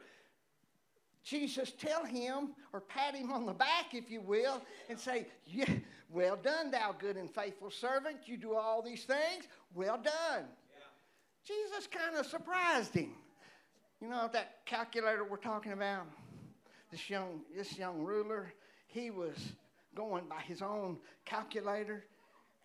Jesus 1.24 1.72
tell 1.72 2.04
him 2.04 2.50
or 2.74 2.82
pat 2.82 3.16
him 3.16 3.32
on 3.32 3.46
the 3.46 3.54
back, 3.54 3.94
if 3.94 4.10
you 4.10 4.22
will, 4.22 4.62
and 4.90 5.00
say, 5.00 5.28
yeah, 5.46 5.70
Well 6.10 6.36
done, 6.36 6.72
thou 6.72 6.96
good 6.98 7.18
and 7.18 7.30
faithful 7.30 7.70
servant. 7.70 8.18
You 8.26 8.38
do 8.38 8.56
all 8.56 8.82
these 8.82 9.04
things. 9.04 9.48
Well 9.76 9.98
done. 9.98 10.46
Yeah. 10.46 11.46
Jesus 11.46 11.88
kind 11.88 12.16
of 12.16 12.26
surprised 12.26 12.96
him. 12.96 13.12
You 14.02 14.10
know, 14.10 14.30
that 14.34 14.66
calculator 14.66 15.24
we're 15.24 15.38
talking 15.38 15.74
about, 15.74 16.08
this 16.90 17.10
young, 17.10 17.42
this 17.56 17.78
young 17.78 18.00
ruler, 18.02 18.54
he 18.88 19.12
was 19.12 19.38
going 19.94 20.26
by 20.26 20.42
his 20.42 20.62
own 20.62 20.98
calculator, 21.26 22.06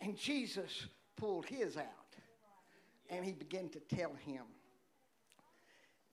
and 0.00 0.16
Jesus 0.16 0.86
pulled 1.16 1.44
his 1.44 1.76
out. 1.76 1.84
And 3.10 3.24
he 3.24 3.32
began 3.32 3.68
to 3.70 3.80
tell 3.80 4.14
him 4.24 4.44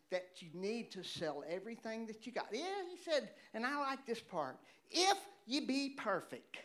that 0.10 0.28
you 0.40 0.50
need 0.54 0.92
to 0.92 1.04
sell 1.04 1.44
everything 1.50 2.06
that 2.08 2.26
you 2.26 2.34
got. 2.34 2.48
Yeah, 2.52 2.66
he 2.90 2.98
said, 3.10 3.30
and 3.54 3.66
I 3.66 3.80
like 3.80 4.06
this 4.06 4.20
part 4.20 4.58
if 4.90 5.18
you 5.46 5.66
be 5.66 5.96
perfect. 5.98 6.58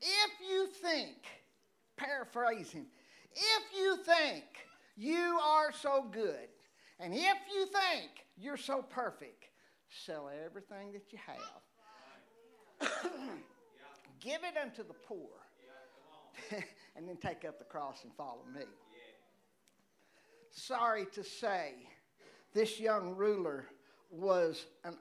If 0.00 0.30
you 0.48 0.66
think, 0.66 1.16
paraphrasing, 1.96 2.86
if 3.34 3.62
you 3.76 3.96
think 4.04 4.44
you 4.96 5.38
are 5.42 5.72
so 5.72 6.06
good, 6.10 6.48
and 6.98 7.14
if 7.14 7.38
you 7.52 7.66
think 7.66 8.10
you're 8.36 8.56
so 8.56 8.82
perfect, 8.82 9.48
sell 9.88 10.30
everything 10.44 10.92
that 10.92 11.12
you 11.12 11.18
have. 11.26 11.62
Give 14.20 14.40
it 14.44 14.56
unto 14.60 14.86
the 14.86 14.94
poor 14.94 15.28
and 16.96 17.08
then 17.08 17.16
take 17.16 17.44
up 17.44 17.58
the 17.58 17.64
cross 17.64 18.04
and 18.04 18.12
follow 18.14 18.42
me. 18.54 18.62
Sorry 20.50 21.06
to 21.14 21.24
say, 21.24 21.74
this 22.52 22.78
young 22.78 23.16
ruler 23.16 23.66
was 24.10 24.66
an 24.84 24.96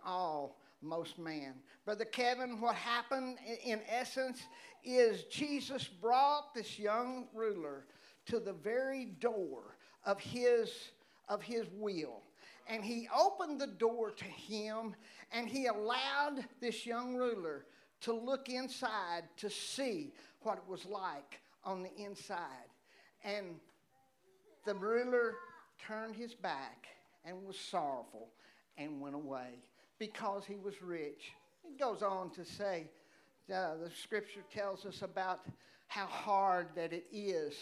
almost 0.82 1.18
man. 1.20 1.54
Brother 1.86 2.06
Kevin, 2.06 2.60
what 2.60 2.76
happened 2.76 3.38
in 3.64 3.82
essence 3.88 4.42
is 4.84 5.24
Jesus 5.26 5.88
brought 5.88 6.54
this 6.54 6.80
young 6.80 7.28
ruler 7.34 7.86
to 8.28 8.40
the 8.40 8.54
very 8.54 9.06
door 9.06 9.78
of 10.06 10.20
his, 10.20 10.72
of 11.30 11.42
his 11.42 11.66
will. 11.74 12.22
And 12.68 12.84
he 12.84 13.08
opened 13.16 13.60
the 13.60 13.68
door 13.68 14.12
to 14.12 14.26
him 14.26 14.96
and 15.32 15.48
he 15.48 15.68
allowed 15.68 16.46
this 16.60 16.86
young 16.86 17.16
ruler 17.16 17.66
to 18.02 18.14
look 18.14 18.50
inside 18.50 19.24
to 19.38 19.50
see 19.50 20.14
what 20.42 20.58
it 20.58 20.64
was 20.68 20.86
like 20.86 21.42
on 21.64 21.84
the 21.84 21.96
inside. 21.96 22.70
And 23.24 23.60
the 24.66 24.74
ruler 24.74 25.36
turned 25.80 26.16
his 26.16 26.34
back 26.34 26.88
and 27.26 27.46
was 27.46 27.58
sorrowful 27.58 28.30
and 28.78 29.00
went 29.00 29.16
away 29.16 29.60
because 30.02 30.44
he 30.46 30.56
was 30.56 30.82
rich. 30.82 31.32
It 31.64 31.80
goes 31.80 32.02
on 32.02 32.32
to 32.32 32.44
say, 32.44 32.88
uh, 33.54 33.76
the 33.76 33.92
scripture 34.02 34.42
tells 34.52 34.84
us 34.84 35.04
about 35.04 35.42
how 35.90 36.08
hard 36.08 36.70
that 36.76 36.92
it 36.92 37.06
is 37.12 37.54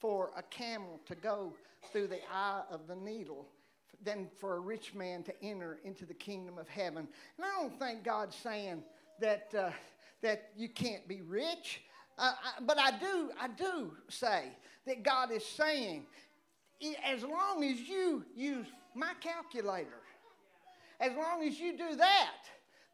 for 0.00 0.32
a 0.36 0.42
camel 0.42 0.98
to 1.06 1.14
go 1.14 1.52
through 1.92 2.08
the 2.08 2.18
eye 2.28 2.62
of 2.72 2.88
the 2.88 2.96
needle 2.96 3.46
than 4.02 4.26
for 4.36 4.56
a 4.56 4.58
rich 4.58 4.94
man 4.94 5.22
to 5.22 5.44
enter 5.44 5.78
into 5.84 6.04
the 6.04 6.14
kingdom 6.14 6.58
of 6.58 6.66
heaven. 6.66 7.06
And 7.36 7.46
I 7.46 7.60
don't 7.60 7.78
think 7.78 8.02
God's 8.02 8.34
saying 8.34 8.82
that, 9.20 9.54
uh, 9.56 9.70
that 10.22 10.50
you 10.56 10.68
can't 10.68 11.06
be 11.06 11.20
rich. 11.20 11.82
Uh, 12.18 12.32
I, 12.42 12.62
but 12.62 12.80
I 12.80 12.98
do, 12.98 13.30
I 13.40 13.46
do 13.46 13.92
say 14.08 14.46
that 14.88 15.04
God 15.04 15.30
is 15.30 15.46
saying, 15.46 16.06
as 17.04 17.22
long 17.22 17.62
as 17.62 17.78
you 17.78 18.24
use 18.34 18.66
my 18.96 19.12
calculator, 19.20 20.02
as 21.00 21.12
long 21.16 21.46
as 21.46 21.58
you 21.58 21.76
do 21.76 21.96
that, 21.96 22.34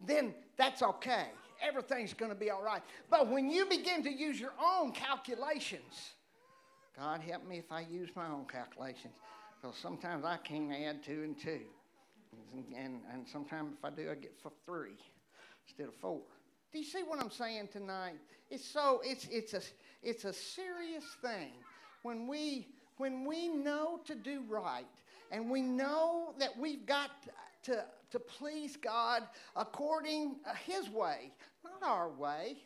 then 0.04 0.34
that's 0.56 0.82
okay. 0.82 1.26
Everything's 1.62 2.12
going 2.12 2.30
to 2.30 2.36
be 2.36 2.50
all 2.50 2.62
right. 2.62 2.82
But 3.08 3.28
when 3.28 3.50
you 3.50 3.66
begin 3.66 4.02
to 4.02 4.12
use 4.12 4.40
your 4.40 4.54
own 4.60 4.92
calculations, 4.92 6.12
God 6.98 7.20
help 7.20 7.46
me 7.46 7.58
if 7.58 7.70
I 7.70 7.80
use 7.80 8.10
my 8.16 8.26
own 8.26 8.46
calculations, 8.50 9.14
because 9.60 9.76
sometimes 9.76 10.24
I 10.24 10.36
can't 10.38 10.72
add 10.72 11.04
two 11.04 11.22
and 11.22 11.38
two. 11.38 11.60
And, 12.52 12.64
and, 12.76 13.00
and 13.12 13.26
sometimes 13.28 13.74
if 13.78 13.84
I 13.84 13.90
do, 13.90 14.10
I 14.10 14.14
get 14.14 14.34
three 14.66 14.96
instead 15.66 15.88
of 15.88 15.94
four. 15.94 16.20
Do 16.72 16.78
you 16.78 16.84
see 16.84 17.02
what 17.02 17.20
I'm 17.20 17.30
saying 17.30 17.68
tonight? 17.72 18.14
It's 18.50 18.64
so 18.64 19.00
it's 19.04 19.26
it's 19.30 19.54
a 19.54 19.60
it's 20.02 20.24
a 20.24 20.32
serious 20.32 21.04
thing 21.22 21.52
when 22.02 22.26
we 22.26 22.66
when 22.96 23.24
we 23.24 23.48
know 23.48 24.00
to 24.06 24.14
do 24.14 24.42
right 24.48 24.86
and 25.30 25.50
we 25.50 25.62
know 25.62 26.34
that 26.38 26.56
we've 26.58 26.84
got 26.86 27.10
to 27.64 27.84
to 28.10 28.18
please 28.18 28.76
God 28.76 29.22
according 29.56 30.36
uh, 30.46 30.54
His 30.54 30.90
way, 30.90 31.32
not 31.64 31.88
our 31.88 32.10
way, 32.10 32.58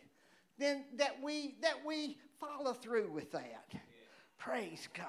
then 0.58 0.84
that 0.96 1.22
we 1.22 1.56
that 1.62 1.84
we 1.84 2.18
follow 2.40 2.72
through 2.72 3.10
with 3.10 3.32
that. 3.32 3.64
Yeah. 3.72 3.80
Praise 4.38 4.88
God. 4.94 5.06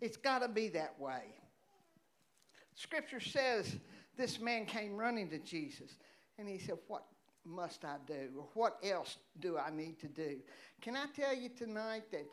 It's 0.00 0.16
got 0.16 0.40
to 0.40 0.48
be 0.48 0.68
that 0.68 0.98
way. 0.98 1.34
Scripture 2.74 3.20
says 3.20 3.76
this 4.16 4.40
man 4.40 4.64
came 4.64 4.96
running 4.96 5.28
to 5.30 5.38
Jesus 5.38 5.96
and 6.38 6.48
he 6.48 6.58
said, 6.58 6.78
What 6.88 7.04
must 7.44 7.84
I 7.84 7.96
do? 8.06 8.30
Or 8.38 8.48
what 8.54 8.78
else 8.82 9.18
do 9.40 9.58
I 9.58 9.70
need 9.70 9.98
to 10.00 10.08
do? 10.08 10.38
Can 10.80 10.96
I 10.96 11.06
tell 11.14 11.34
you 11.34 11.50
tonight 11.50 12.04
that 12.12 12.26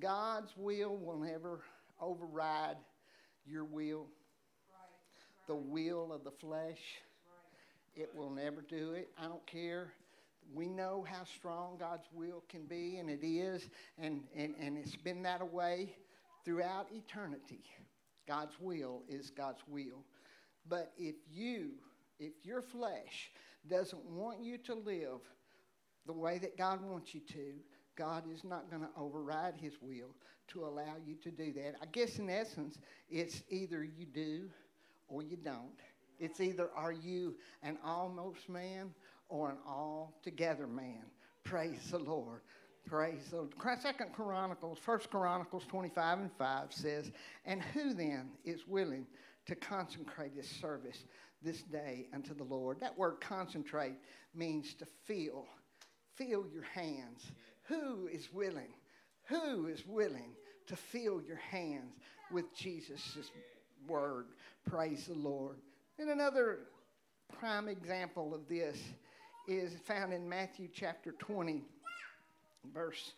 God's 0.00 0.52
will 0.56 0.96
will 0.96 1.18
never 1.18 1.60
override 2.00 2.76
your 3.46 3.64
will? 3.64 4.06
The 5.50 5.56
will 5.56 6.12
of 6.12 6.22
the 6.22 6.30
flesh. 6.30 6.78
It 7.96 8.08
will 8.14 8.30
never 8.30 8.62
do 8.62 8.92
it. 8.92 9.08
I 9.18 9.24
don't 9.24 9.44
care. 9.48 9.94
We 10.54 10.68
know 10.68 11.04
how 11.10 11.24
strong 11.24 11.76
God's 11.76 12.06
will 12.14 12.44
can 12.48 12.66
be, 12.66 12.98
and 12.98 13.10
it 13.10 13.26
is, 13.26 13.68
and, 13.98 14.22
and, 14.36 14.54
and 14.60 14.78
it's 14.78 14.94
been 14.94 15.24
that 15.24 15.52
way 15.52 15.96
throughout 16.44 16.86
eternity. 16.92 17.64
God's 18.28 18.54
will 18.60 19.02
is 19.08 19.30
God's 19.30 19.58
will. 19.66 20.04
But 20.68 20.92
if 20.96 21.16
you, 21.28 21.70
if 22.20 22.34
your 22.44 22.62
flesh 22.62 23.32
doesn't 23.68 24.04
want 24.04 24.44
you 24.44 24.56
to 24.56 24.74
live 24.74 25.18
the 26.06 26.12
way 26.12 26.38
that 26.38 26.56
God 26.56 26.80
wants 26.80 27.12
you 27.12 27.22
to, 27.32 27.54
God 27.96 28.22
is 28.32 28.44
not 28.44 28.70
going 28.70 28.82
to 28.82 28.88
override 28.96 29.54
his 29.56 29.72
will 29.82 30.14
to 30.46 30.64
allow 30.64 30.94
you 31.04 31.16
to 31.24 31.32
do 31.32 31.52
that. 31.54 31.74
I 31.82 31.86
guess 31.90 32.20
in 32.20 32.30
essence, 32.30 32.78
it's 33.10 33.42
either 33.50 33.82
you 33.82 34.06
do 34.06 34.48
or 35.10 35.22
you 35.22 35.36
don't. 35.36 35.80
It's 36.18 36.40
either 36.40 36.70
are 36.76 36.92
you 36.92 37.34
an 37.62 37.78
almost 37.84 38.48
man 38.48 38.94
or 39.28 39.50
an 39.50 39.58
altogether 39.66 40.66
man. 40.66 41.04
Praise 41.44 41.90
the 41.90 41.98
Lord. 41.98 42.40
Praise 42.86 43.28
the 43.30 43.36
Lord. 43.36 43.52
Second 43.80 44.12
Chronicles, 44.12 44.78
First 44.78 45.10
Chronicles 45.10 45.64
25 45.68 46.18
and 46.18 46.30
5 46.38 46.72
says, 46.72 47.10
And 47.44 47.62
who 47.62 47.94
then 47.94 48.30
is 48.44 48.66
willing 48.66 49.06
to 49.46 49.54
consecrate 49.54 50.32
his 50.34 50.48
service 50.48 51.04
this 51.42 51.62
day 51.62 52.08
unto 52.12 52.34
the 52.34 52.44
Lord? 52.44 52.80
That 52.80 52.98
word 52.98 53.20
concentrate 53.20 53.96
means 54.34 54.74
to 54.74 54.86
feel. 55.06 55.46
Feel 56.16 56.44
your 56.52 56.64
hands. 56.74 57.32
Who 57.64 58.08
is 58.08 58.28
willing? 58.32 58.74
Who 59.28 59.66
is 59.66 59.86
willing 59.86 60.34
to 60.66 60.76
feel 60.76 61.22
your 61.22 61.36
hands 61.36 61.94
with 62.30 62.54
Jesus' 62.54 63.16
word? 63.86 64.26
Praise 64.68 65.06
the 65.06 65.14
Lord. 65.14 65.56
And 65.98 66.10
another 66.10 66.60
prime 67.38 67.68
example 67.68 68.34
of 68.34 68.48
this 68.48 68.78
is 69.46 69.74
found 69.84 70.12
in 70.12 70.28
Matthew 70.28 70.68
chapter 70.72 71.12
20, 71.12 71.62
verse 72.72 73.12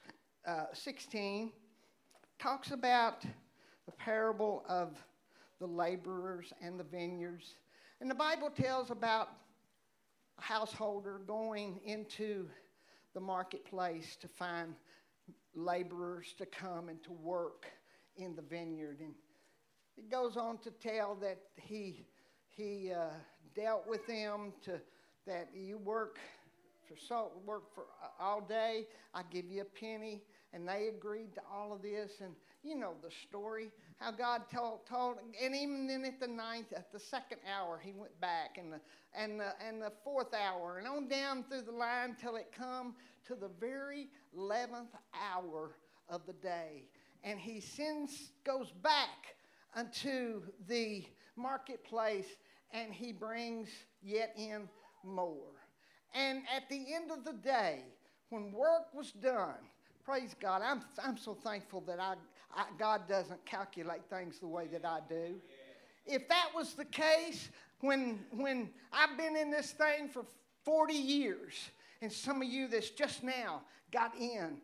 uh, 0.46 0.64
16. 0.72 1.53
Talks 2.38 2.70
about 2.70 3.22
the 3.87 3.92
parable 3.92 4.64
of 4.68 4.96
the 5.61 5.66
laborers 5.66 6.53
and 6.61 6.79
the 6.79 6.85
vineyards. 6.85 7.55
And 8.01 8.11
the 8.11 8.14
Bible 8.14 8.51
tells 8.51 8.90
about 8.90 9.29
a 10.38 10.42
householder 10.42 11.20
going 11.27 11.81
into 11.85 12.48
the 13.14 13.20
marketplace 13.20 14.16
to 14.20 14.29
find 14.29 14.75
laborers 15.55 16.35
to 16.38 16.46
come 16.46 16.88
and 16.88 17.03
to 17.05 17.12
work 17.12 17.66
in 18.16 18.35
the 18.35 18.42
vineyard. 18.42 18.98
And 19.01 19.14
it 19.96 20.11
goes 20.11 20.37
on 20.37 20.59
to 20.59 20.70
tell 20.70 21.14
that 21.16 21.38
he, 21.57 22.07
he 22.48 22.92
uh, 22.92 23.11
dealt 23.55 23.87
with 23.87 24.07
them 24.07 24.52
to 24.64 24.81
that 25.26 25.48
you 25.55 25.78
work 25.78 26.18
for 26.88 26.96
so 26.96 27.31
work 27.46 27.72
for 27.74 27.85
uh, 28.02 28.22
all 28.22 28.40
day. 28.40 28.87
I 29.14 29.22
give 29.31 29.46
you 29.46 29.62
a 29.62 29.64
penny, 29.64 30.22
and 30.52 30.68
they 30.68 30.88
agreed 30.88 31.35
to 31.37 31.40
all 31.52 31.72
of 31.72 31.83
this. 31.83 32.20
And 32.20 32.35
you 32.62 32.76
know 32.76 32.94
the 33.02 33.11
story 33.11 33.70
how 33.98 34.11
God 34.11 34.42
told 34.52 34.87
told, 34.87 35.16
and 35.42 35.55
even 35.55 35.87
then 35.87 36.05
at 36.05 36.18
the 36.18 36.26
ninth, 36.26 36.72
at 36.74 36.92
the 36.92 36.98
second 36.98 37.38
hour, 37.57 37.81
he 37.83 37.92
went 37.92 38.18
back, 38.20 38.59
and 38.59 38.72
the 38.72 38.81
and 39.14 39.38
the 39.38 39.52
and 39.66 39.81
the 39.81 39.92
fourth 40.02 40.35
hour, 40.35 40.78
and 40.78 40.88
on 40.88 41.09
down 41.09 41.44
through 41.44 41.62
the 41.62 41.72
line 41.72 42.16
till 42.20 42.37
it 42.37 42.52
come 42.57 42.94
to 43.26 43.35
the 43.35 43.50
very 43.61 44.09
eleventh 44.37 44.90
hour 45.14 45.76
of 46.09 46.26
the 46.26 46.33
day, 46.35 46.85
and 47.22 47.38
he 47.38 47.61
sends 47.61 48.33
goes 48.44 48.72
back 48.83 49.37
unto 49.75 50.43
the 50.69 51.05
marketplace, 51.37 52.27
and 52.73 52.93
he 52.93 53.13
brings 53.13 53.69
yet 54.03 54.35
in 54.37 54.69
more. 55.05 55.53
And 56.15 56.43
at 56.55 56.69
the 56.69 56.95
end 56.95 57.11
of 57.11 57.25
the 57.25 57.33
day, 57.33 57.85
when 58.31 58.53
work 58.53 58.95
was 58.95 59.13
done, 59.13 59.55
praise 60.05 60.35
God, 60.41 60.63
I'm, 60.65 60.83
I'm 61.03 61.17
so 61.17 61.35
thankful 61.35 61.81
that 61.83 62.01
I, 62.01 62.15
I, 62.55 62.65
God 62.79 63.09
doesn't 63.09 63.45
calculate 63.47 64.03
things 64.11 64.39
the 64.39 64.49
way 64.49 64.67
that 64.69 64.85
I 64.85 65.01
do. 65.09 65.37
If 66.05 66.29
that 66.29 66.49
was 66.55 66.75
the 66.75 66.85
case, 66.85 67.49
when, 67.81 68.19
when 68.33 68.71
I've 68.93 69.17
been 69.17 69.37
in 69.37 69.51
this 69.51 69.73
thing 69.73 70.09
for 70.09 70.25
40 70.65 70.95
years, 70.95 71.71
and 72.01 72.13
some 72.13 72.43
of 72.43 72.49
you 72.49 72.69
that's 72.69 72.91
just 72.91 73.23
now 73.23 73.63
got 73.93 74.15
in 74.17 74.59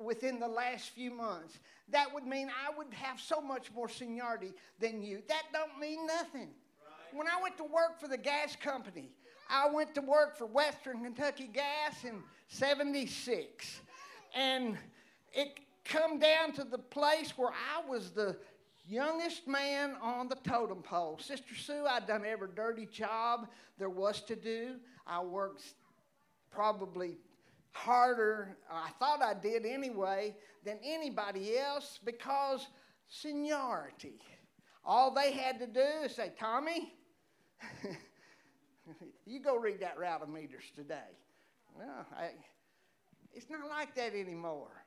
within 0.00 0.38
the 0.38 0.48
last 0.48 0.90
few 0.90 1.10
months, 1.10 1.58
that 1.90 2.12
would 2.12 2.26
mean 2.26 2.48
I 2.48 2.76
would 2.76 2.92
have 2.92 3.20
so 3.20 3.40
much 3.40 3.72
more 3.74 3.88
seniority 3.88 4.52
than 4.78 5.02
you. 5.02 5.22
That 5.28 5.44
don't 5.52 5.78
mean 5.80 6.06
nothing. 6.06 6.48
Right. 6.48 7.18
When 7.18 7.26
I 7.26 7.40
went 7.42 7.56
to 7.58 7.64
work 7.64 8.00
for 8.00 8.08
the 8.08 8.18
gas 8.18 8.56
company, 8.56 9.10
I 9.48 9.68
went 9.70 9.94
to 9.94 10.02
work 10.02 10.36
for 10.36 10.46
Western 10.46 11.02
Kentucky 11.02 11.48
Gas 11.52 12.04
in 12.04 12.22
76. 12.48 13.80
And 14.34 14.76
it 15.32 15.58
come 15.84 16.18
down 16.18 16.52
to 16.52 16.64
the 16.64 16.78
place 16.78 17.32
where 17.36 17.50
I 17.50 17.88
was 17.88 18.10
the 18.10 18.36
youngest 18.86 19.46
man 19.46 19.96
on 20.02 20.28
the 20.28 20.36
totem 20.36 20.82
pole. 20.82 21.18
Sister 21.20 21.54
Sue, 21.54 21.86
I'd 21.88 22.06
done 22.06 22.24
every 22.26 22.48
dirty 22.54 22.86
job 22.86 23.48
there 23.78 23.90
was 23.90 24.22
to 24.22 24.36
do. 24.36 24.76
I 25.06 25.22
worked 25.22 25.62
probably 26.50 27.16
harder, 27.72 28.56
uh, 28.70 28.74
I 28.74 28.90
thought 28.98 29.22
I 29.22 29.34
did 29.34 29.64
anyway, 29.64 30.34
than 30.64 30.78
anybody 30.84 31.58
else 31.58 31.98
because 32.04 32.66
seniority. 33.08 34.20
All 34.84 35.12
they 35.12 35.32
had 35.32 35.58
to 35.58 35.66
do 35.66 35.84
is 36.04 36.14
say, 36.14 36.32
Tommy, 36.38 36.94
you 39.26 39.40
go 39.40 39.56
read 39.56 39.80
that 39.80 39.98
route 39.98 40.22
of 40.22 40.28
meters 40.28 40.64
today. 40.74 41.16
Well, 41.76 42.06
I, 42.16 42.30
it's 43.32 43.50
not 43.50 43.68
like 43.68 43.94
that 43.96 44.14
anymore. 44.14 44.84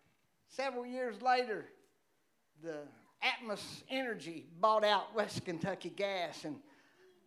Several 0.47 0.85
years 0.85 1.21
later, 1.21 1.65
the 2.63 2.79
Atmos 3.23 3.83
Energy 3.89 4.47
bought 4.59 4.83
out 4.83 5.15
West 5.15 5.45
Kentucky 5.45 5.89
Gas, 5.89 6.43
and, 6.43 6.57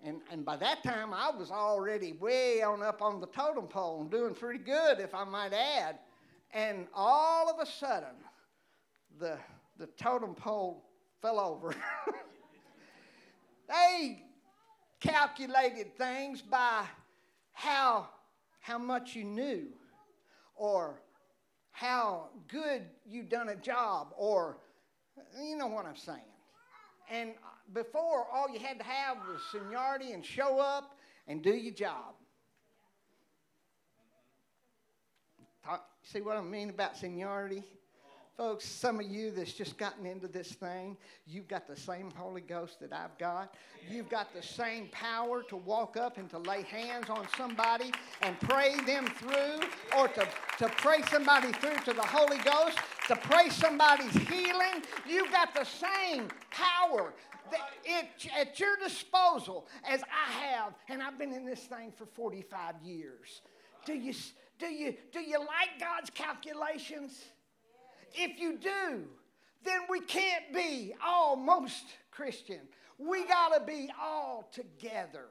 and, 0.05 0.21
and 0.31 0.45
by 0.45 0.57
that 0.57 0.83
time 0.83 1.15
I 1.15 1.31
was 1.31 1.51
already 1.51 2.13
way 2.13 2.63
on 2.63 2.83
up 2.83 3.01
on 3.01 3.21
the 3.21 3.27
totem 3.29 3.67
pole 3.67 4.03
and 4.03 4.11
doing 4.11 4.35
pretty 4.35 4.63
good, 4.63 5.01
if 5.01 5.15
I 5.15 5.25
might 5.25 5.53
add. 5.53 5.99
And 6.53 6.87
all 6.95 7.49
of 7.51 7.59
a 7.59 7.71
sudden, 7.71 8.15
the, 9.19 9.39
the 9.79 9.87
totem 9.99 10.35
pole 10.35 10.85
fell 11.23 11.41
over. 11.41 11.75
they 13.69 14.23
calculated 15.01 15.97
things 15.97 16.43
by 16.43 16.85
how, 17.53 18.09
how 18.61 18.79
much 18.79 19.17
you 19.17 19.25
knew 19.25 19.69
or 20.55 21.01
how 21.71 22.29
good 22.49 22.83
you 23.07 23.23
done 23.23 23.49
a 23.49 23.57
job 23.57 24.09
or 24.17 24.59
you 25.43 25.57
know 25.57 25.67
what 25.67 25.87
I'm 25.87 25.97
saying. 25.97 26.21
And 27.11 27.33
before, 27.73 28.27
all 28.33 28.49
you 28.51 28.59
had 28.59 28.79
to 28.79 28.85
have 28.85 29.19
was 29.29 29.41
seniority 29.51 30.13
and 30.13 30.25
show 30.25 30.59
up 30.59 30.97
and 31.27 31.43
do 31.43 31.55
your 31.55 31.75
job. 31.75 32.15
Talk, 35.65 35.87
see 36.03 36.21
what 36.21 36.37
I 36.37 36.43
mean 36.43 36.71
about 36.71 36.97
seniority? 36.97 37.63
Folks, 38.37 38.65
some 38.65 38.99
of 38.99 39.07
you 39.07 39.31
that's 39.31 39.53
just 39.53 39.79
gotten 39.79 40.07
into 40.07 40.27
this 40.27 40.49
thing, 40.55 40.97
you've 41.25 41.47
got 41.47 41.69
the 41.69 41.77
same 41.77 42.11
Holy 42.17 42.41
Ghost 42.41 42.81
that 42.81 42.93
I've 42.93 43.17
got. 43.17 43.55
You've 43.89 44.09
got 44.09 44.35
the 44.35 44.43
same 44.43 44.89
power 44.91 45.45
to 45.45 45.57
walk 45.57 45.97
up 45.97 46.19
and 46.19 46.29
to 46.31 46.39
lay 46.39 46.63
hands 46.63 47.09
on 47.09 47.29
somebody 47.37 47.93
and 48.23 48.39
pray 48.41 48.75
them 48.87 49.07
through, 49.07 49.69
or 49.97 50.09
to, 50.09 50.27
to 50.59 50.69
pray 50.79 51.03
somebody 51.09 51.53
through 51.53 51.77
to 51.85 51.93
the 51.93 52.03
Holy 52.03 52.39
Ghost, 52.39 52.79
to 53.07 53.15
pray 53.15 53.51
somebody's 53.51 54.17
healing. 54.27 54.83
You've 55.09 55.31
got 55.31 55.55
the 55.55 55.65
same 55.65 56.27
power 56.51 57.13
at 57.53 58.59
your 58.59 58.77
disposal 58.83 59.67
as 59.89 60.03
I 60.03 60.33
have, 60.47 60.75
and 60.89 61.03
I've 61.03 61.19
been 61.19 61.33
in 61.33 61.45
this 61.45 61.61
thing 61.61 61.93
for 61.97 62.07
45 62.07 62.77
years. 62.83 63.43
Do 63.85 63.95
you, 63.95 64.15
do 64.59 64.67
you, 64.67 64.95
do 65.13 65.21
you 65.21 65.39
like 65.39 65.79
God's 65.79 66.11
calculations? 66.11 67.23
If 68.15 68.41
you 68.41 68.57
do, 68.59 69.05
then 69.65 69.81
we 69.91 70.01
can't 70.01 70.53
be 70.55 70.95
almost 71.05 71.85
Christian. 72.11 72.61
We 72.99 73.25
got 73.27 73.59
to 73.59 73.65
be 73.65 73.91
all 74.01 74.49
together. 74.53 75.27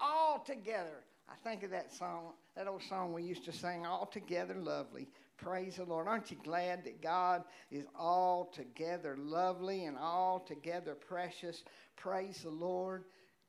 All 0.00 0.38
together. 0.38 1.04
I 1.28 1.34
think 1.48 1.62
of 1.62 1.70
that 1.70 1.92
song, 1.92 2.32
that 2.56 2.66
old 2.66 2.82
song 2.82 3.12
we 3.12 3.22
used 3.22 3.44
to 3.44 3.52
sing, 3.52 3.86
All 3.86 4.06
Together 4.06 4.54
Lovely. 4.54 5.08
Praise 5.42 5.76
the 5.76 5.84
Lord. 5.84 6.06
Aren't 6.06 6.30
you 6.30 6.36
glad 6.44 6.84
that 6.84 7.02
God 7.02 7.44
is 7.70 7.86
altogether 7.98 9.16
lovely 9.18 9.84
and 9.86 9.98
altogether 9.98 10.94
precious? 10.94 11.64
Praise 11.96 12.40
the 12.42 12.50
Lord. 12.50 13.04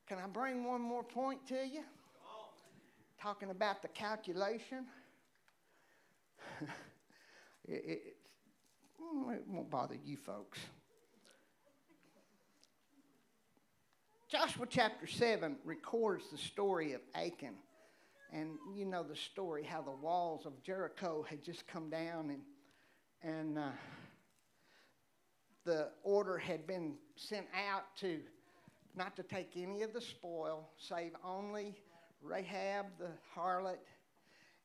Can 0.08 0.18
I 0.18 0.26
bring 0.26 0.64
one 0.64 0.80
more 0.80 1.04
point 1.04 1.46
to 1.48 1.66
you? 1.66 1.82
Talking 3.20 3.50
about 3.50 3.80
the 3.80 3.88
calculation. 3.88 4.86
it, 7.68 7.84
it, 7.86 8.16
Mm, 9.04 9.34
it 9.34 9.44
won't 9.48 9.70
bother 9.70 9.96
you 10.04 10.16
folks. 10.16 10.58
Joshua 14.28 14.66
chapter 14.68 15.06
7 15.06 15.56
records 15.64 16.24
the 16.30 16.38
story 16.38 16.92
of 16.92 17.00
Achan. 17.14 17.54
And 18.34 18.58
you 18.74 18.84
know 18.84 19.04
the 19.04 19.14
story 19.14 19.62
how 19.62 19.80
the 19.80 19.92
walls 19.92 20.44
of 20.44 20.60
Jericho 20.64 21.24
had 21.28 21.40
just 21.44 21.68
come 21.68 21.88
down 21.88 22.30
and, 22.30 22.42
and 23.22 23.56
uh, 23.56 23.68
the 25.64 25.90
order 26.02 26.36
had 26.36 26.66
been 26.66 26.96
sent 27.14 27.46
out 27.70 27.84
to 28.00 28.18
not 28.96 29.14
to 29.16 29.22
take 29.22 29.50
any 29.56 29.82
of 29.82 29.92
the 29.92 30.00
spoil, 30.00 30.68
save 30.78 31.12
only 31.24 31.76
Rahab 32.20 32.86
the 32.98 33.10
harlot. 33.36 33.78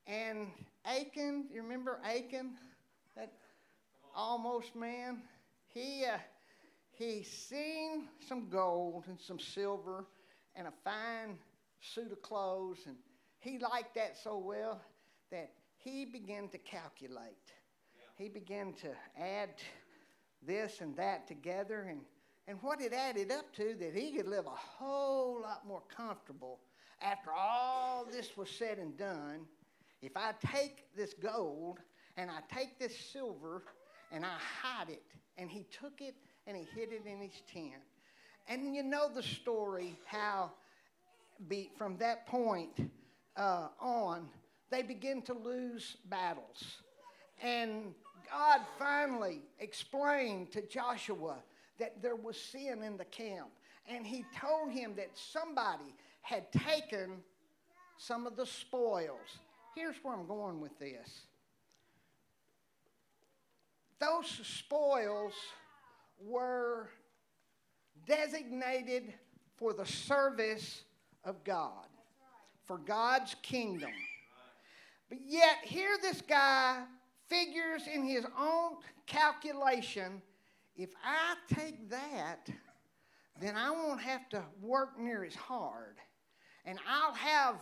And 0.07 0.47
Achan, 0.85 1.45
you 1.53 1.61
remember 1.61 1.99
Achan? 2.03 2.55
That 3.15 3.33
almost 4.15 4.75
man, 4.75 5.21
he, 5.67 6.05
uh, 6.11 6.17
he 6.91 7.21
seen 7.21 8.07
some 8.27 8.49
gold 8.49 9.03
and 9.07 9.19
some 9.19 9.39
silver 9.39 10.05
and 10.55 10.65
a 10.65 10.73
fine 10.83 11.37
suit 11.81 12.11
of 12.11 12.21
clothes, 12.23 12.79
and 12.87 12.95
he 13.39 13.57
liked 13.59 13.95
that 13.95 14.17
so 14.21 14.37
well 14.37 14.81
that 15.31 15.51
he 15.77 16.05
began 16.05 16.49
to 16.49 16.57
calculate. 16.57 17.53
He 18.17 18.27
began 18.27 18.73
to 18.81 18.89
add 19.17 19.49
this 20.45 20.81
and 20.81 20.95
that 20.97 21.27
together, 21.27 21.87
and, 21.89 22.01
and 22.47 22.57
what 22.61 22.81
it 22.81 22.93
added 22.93 23.31
up 23.31 23.53
to 23.55 23.75
that 23.79 23.95
he 23.95 24.11
could 24.11 24.27
live 24.27 24.45
a 24.45 24.49
whole 24.49 25.41
lot 25.41 25.65
more 25.65 25.83
comfortable 25.95 26.59
after 27.01 27.31
all 27.31 28.05
this 28.11 28.35
was 28.35 28.49
said 28.49 28.77
and 28.77 28.97
done. 28.97 29.45
If 30.01 30.15
I 30.15 30.33
take 30.45 30.85
this 30.95 31.13
gold 31.13 31.79
and 32.17 32.29
I 32.29 32.39
take 32.53 32.79
this 32.79 32.97
silver 32.97 33.63
and 34.11 34.25
I 34.25 34.37
hide 34.61 34.89
it, 34.89 35.03
and 35.37 35.49
he 35.49 35.65
took 35.71 36.01
it 36.01 36.15
and 36.47 36.57
he 36.57 36.67
hid 36.75 36.91
it 36.91 37.03
in 37.05 37.19
his 37.19 37.41
tent. 37.51 37.81
And 38.47 38.75
you 38.75 38.83
know 38.83 39.09
the 39.13 39.23
story 39.23 39.97
how 40.05 40.51
be, 41.47 41.69
from 41.77 41.97
that 41.97 42.27
point 42.27 42.89
uh, 43.39 43.69
on, 43.79 44.29
they 44.69 44.83
begin 44.83 45.23
to 45.23 45.33
lose 45.33 45.97
battles. 46.09 46.77
And 47.41 47.95
God 48.31 48.61
finally 48.77 49.41
explained 49.59 50.51
to 50.51 50.61
Joshua 50.61 51.37
that 51.79 52.01
there 52.01 52.15
was 52.15 52.37
sin 52.37 52.83
in 52.83 52.97
the 52.97 53.05
camp. 53.05 53.47
And 53.87 54.05
he 54.05 54.25
told 54.39 54.71
him 54.71 54.93
that 54.97 55.09
somebody 55.15 55.95
had 56.21 56.51
taken 56.51 57.23
some 57.97 58.27
of 58.27 58.35
the 58.35 58.45
spoils. 58.45 59.39
Here's 59.75 59.95
where 60.03 60.13
I'm 60.13 60.27
going 60.27 60.59
with 60.59 60.77
this 60.77 61.21
those 63.99 64.27
spoils 64.43 65.33
were 66.25 66.87
designated 68.07 69.13
for 69.57 69.73
the 69.73 69.85
service 69.85 70.83
of 71.25 71.43
God, 71.43 71.85
for 72.69 72.77
God's 72.77 73.35
kingdom. 73.41 73.89
But 75.09 75.17
yet, 75.25 75.57
here 75.63 75.97
this 76.03 76.21
guy 76.21 76.83
figures 77.27 77.81
in 77.91 78.03
his 78.03 78.23
own 78.39 78.73
calculation 79.07 80.21
if 80.75 80.91
I 81.03 81.33
take 81.53 81.89
that, 81.89 82.47
then 83.41 83.57
I 83.57 83.71
won't 83.71 84.01
have 84.01 84.29
to 84.29 84.43
work 84.61 84.99
near 84.99 85.25
as 85.25 85.33
hard. 85.33 85.97
And 86.63 86.77
I'll 86.87 87.15
have 87.15 87.55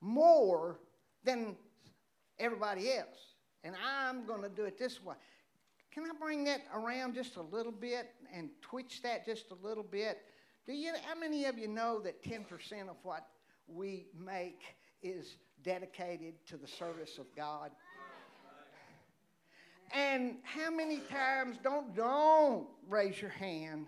more 0.00 0.80
than 1.22 1.54
everybody 2.40 2.92
else. 2.92 3.36
And 3.62 3.76
I'm 3.86 4.26
going 4.26 4.42
to 4.42 4.48
do 4.48 4.64
it 4.64 4.78
this 4.78 5.00
way. 5.02 5.14
Can 5.92 6.04
I 6.04 6.10
bring 6.20 6.42
that 6.44 6.62
around 6.74 7.14
just 7.14 7.36
a 7.36 7.42
little 7.42 7.72
bit 7.72 8.10
and 8.34 8.50
twitch 8.60 9.00
that 9.02 9.24
just 9.24 9.52
a 9.52 9.66
little 9.66 9.84
bit? 9.84 10.18
Do 10.66 10.72
you, 10.72 10.92
how 11.06 11.18
many 11.18 11.44
of 11.44 11.56
you 11.56 11.68
know 11.68 12.00
that 12.00 12.22
10% 12.24 12.42
of 12.90 12.96
what 13.04 13.28
we 13.68 14.06
make 14.18 14.60
is 15.02 15.36
dedicated 15.62 16.34
to 16.46 16.56
the 16.56 16.66
service 16.66 17.18
of 17.18 17.26
God? 17.36 17.70
And 19.92 20.36
how 20.42 20.70
many 20.70 20.98
times 20.98 21.56
don't 21.62 21.94
don't 21.94 22.66
raise 22.88 23.20
your 23.20 23.30
hand 23.30 23.86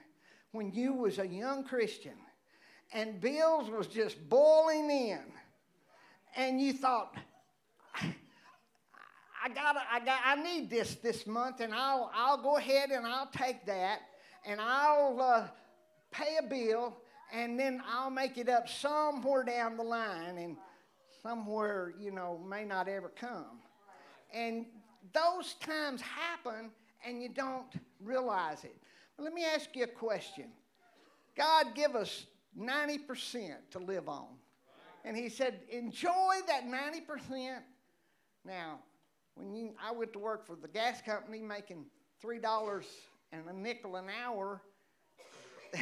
when 0.53 0.71
you 0.73 0.93
was 0.93 1.19
a 1.19 1.27
young 1.27 1.65
Christian 1.65 2.15
and 2.93 3.21
bills 3.21 3.69
was 3.69 3.89
just 3.89 4.29
boiling 4.29 4.91
in 4.91 5.21
and 6.37 6.61
you 6.61 6.73
thought 6.73 7.17
I 9.47 9.49
got 9.49 9.77
I 9.91 10.01
got 10.01 10.21
I 10.25 10.37
need 10.43 10.71
this 10.71 10.97
this 10.97 11.27
month 11.27 11.61
and 11.61 11.75
I'll 11.75 12.11
I'll 12.15 12.43
go 12.43 12.57
ahead 12.57 12.91
and 12.91 13.07
I'll 13.07 13.31
take 13.31 13.67
that 13.67 14.01
and 14.45 14.61
I'll 14.61 15.21
uh, 15.21 15.49
pay 16.11 16.37
a 16.39 16.43
bill 16.43 16.97
and 17.33 17.59
then 17.59 17.83
I'll 17.87 18.11
make 18.11 18.39
it 18.39 18.49
up 18.49 18.69
somewhere 18.69 19.45
down 19.45 19.77
the 19.77 19.83
line 19.83 20.39
and 20.39 20.57
somewhere 21.23 21.95
you 21.99 22.11
know 22.11 22.41
may 22.49 22.65
not 22.65 22.89
ever 22.89 23.09
come. 23.09 23.61
And 24.33 24.67
those 25.13 25.55
times 25.55 26.01
happen 26.01 26.71
and 27.05 27.23
you 27.23 27.29
don't 27.29 27.73
realize 28.01 28.65
it. 28.65 28.77
let 29.19 29.33
me 29.33 29.45
ask 29.45 29.75
you 29.75 29.85
a 29.85 29.89
question. 29.89 30.47
God 31.37 31.75
give 31.75 31.95
us 31.95 32.27
90% 32.59 33.53
to 33.71 33.79
live 33.79 34.09
on. 34.09 34.27
And 35.05 35.17
he 35.17 35.29
said, 35.29 35.61
enjoy 35.71 36.37
that 36.49 36.65
90%. 36.67 37.59
Now, 38.45 38.81
when 39.35 39.55
you, 39.55 39.75
I 39.83 39.93
went 39.93 40.13
to 40.15 40.19
work 40.19 40.47
for 40.47 40.57
the 40.57 40.69
gas 40.69 41.01
company 41.03 41.41
making 41.41 41.85
$3 42.25 42.85
and 43.33 43.49
a 43.49 43.53
nickel 43.53 43.97
an 43.97 44.07
hour, 44.25 44.63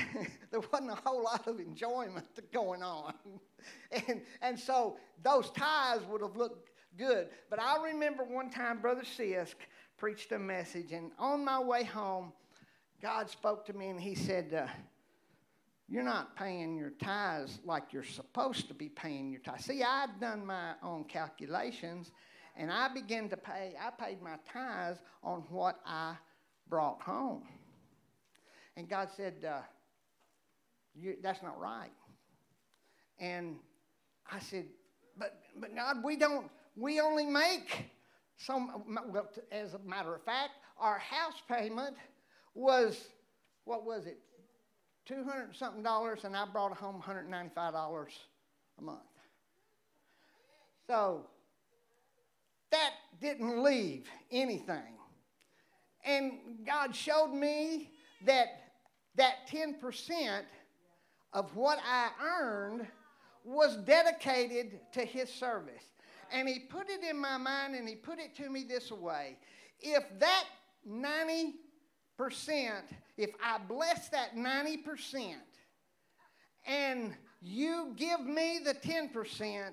there 0.50 0.60
wasn't 0.72 0.90
a 0.90 0.98
whole 1.04 1.22
lot 1.22 1.46
of 1.46 1.60
enjoyment 1.60 2.26
going 2.52 2.82
on. 2.82 3.14
and, 3.90 4.22
and 4.42 4.58
so 4.58 4.96
those 5.22 5.50
tithes 5.50 6.04
would 6.06 6.20
have 6.20 6.36
looked 6.36 6.70
good. 6.96 7.28
But 7.50 7.60
I 7.60 7.82
remember 7.82 8.24
one 8.24 8.50
time 8.50 8.80
Brother 8.80 9.02
Sisk 9.02 9.54
preached 9.96 10.32
a 10.32 10.38
message, 10.38 10.92
and 10.92 11.10
on 11.18 11.44
my 11.44 11.60
way 11.60 11.84
home, 11.84 12.32
God 13.02 13.28
spoke 13.28 13.66
to 13.66 13.72
me 13.72 13.88
and 13.88 14.00
he 14.00 14.14
said, 14.14 14.54
uh, 14.54 14.66
You're 15.88 16.02
not 16.02 16.36
paying 16.36 16.76
your 16.76 16.90
tithes 16.90 17.60
like 17.64 17.92
you're 17.92 18.04
supposed 18.04 18.68
to 18.68 18.74
be 18.74 18.88
paying 18.88 19.30
your 19.30 19.40
tithes. 19.40 19.66
See, 19.66 19.82
I'd 19.82 20.20
done 20.20 20.44
my 20.46 20.72
own 20.82 21.04
calculations, 21.04 22.12
and 22.56 22.70
I 22.70 22.88
began 22.88 23.28
to 23.28 23.36
pay, 23.36 23.74
I 23.80 23.90
paid 23.90 24.22
my 24.22 24.36
tithes 24.50 25.00
on 25.22 25.44
what 25.50 25.80
I 25.86 26.14
brought 26.68 27.02
home. 27.02 27.42
And 28.76 28.88
God 28.88 29.08
said, 29.16 29.44
uh, 29.48 29.60
That's 31.22 31.42
not 31.42 31.58
right. 31.60 31.92
And 33.18 33.56
I 34.30 34.38
said, 34.38 34.66
but, 35.18 35.40
but 35.60 35.74
God, 35.74 36.02
we 36.04 36.16
don't, 36.16 36.50
we 36.76 37.00
only 37.00 37.26
make 37.26 37.86
some, 38.36 38.84
well, 39.10 39.28
as 39.52 39.74
a 39.74 39.78
matter 39.80 40.14
of 40.14 40.22
fact, 40.22 40.52
our 40.78 40.98
house 40.98 41.40
payment 41.48 41.96
was, 42.54 43.08
what 43.64 43.84
was 43.84 44.06
it, 44.06 44.18
200 45.06 45.54
something 45.54 45.82
dollars, 45.82 46.24
and 46.24 46.36
I 46.36 46.46
brought 46.46 46.76
home 46.76 47.02
$195 47.06 48.06
a 48.78 48.82
month. 48.82 49.00
So 50.86 51.26
that 52.70 52.92
didn't 53.20 53.62
leave 53.62 54.06
anything. 54.30 54.98
And 56.04 56.32
God 56.66 56.94
showed 56.94 57.32
me 57.32 57.90
that 58.26 58.46
that 59.16 59.48
10% 59.48 60.42
of 61.34 61.54
what 61.56 61.78
I 61.84 62.10
earned 62.22 62.86
was 63.44 63.76
dedicated 63.78 64.80
to 64.92 65.04
His 65.04 65.28
service. 65.28 65.82
And 66.32 66.48
he 66.48 66.60
put 66.60 66.88
it 66.88 67.04
in 67.08 67.18
my 67.18 67.36
mind 67.36 67.74
and 67.74 67.86
he 67.86 67.94
put 67.94 68.18
it 68.18 68.34
to 68.36 68.48
me 68.48 68.64
this 68.64 68.90
way 68.90 69.36
if 69.80 70.02
that 70.18 70.44
90%, 70.88 71.52
if 73.18 73.30
I 73.44 73.58
bless 73.68 74.08
that 74.08 74.34
90%, 74.34 75.34
and 76.66 77.14
you 77.42 77.92
give 77.96 78.20
me 78.20 78.60
the 78.64 78.72
10%, 78.72 79.72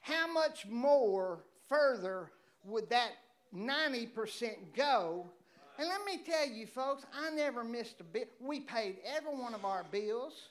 how 0.00 0.32
much 0.32 0.66
more 0.66 1.44
further 1.68 2.30
would 2.64 2.88
that 2.90 3.10
90% 3.52 4.74
go? 4.76 5.30
And 5.78 5.88
let 5.88 6.04
me 6.04 6.22
tell 6.24 6.48
you, 6.48 6.66
folks, 6.66 7.04
I 7.14 7.30
never 7.30 7.62
missed 7.62 8.00
a 8.00 8.04
bit. 8.04 8.32
We 8.40 8.60
paid 8.60 8.96
every 9.04 9.34
one 9.34 9.54
of 9.54 9.64
our 9.64 9.84
bills. 9.90 10.48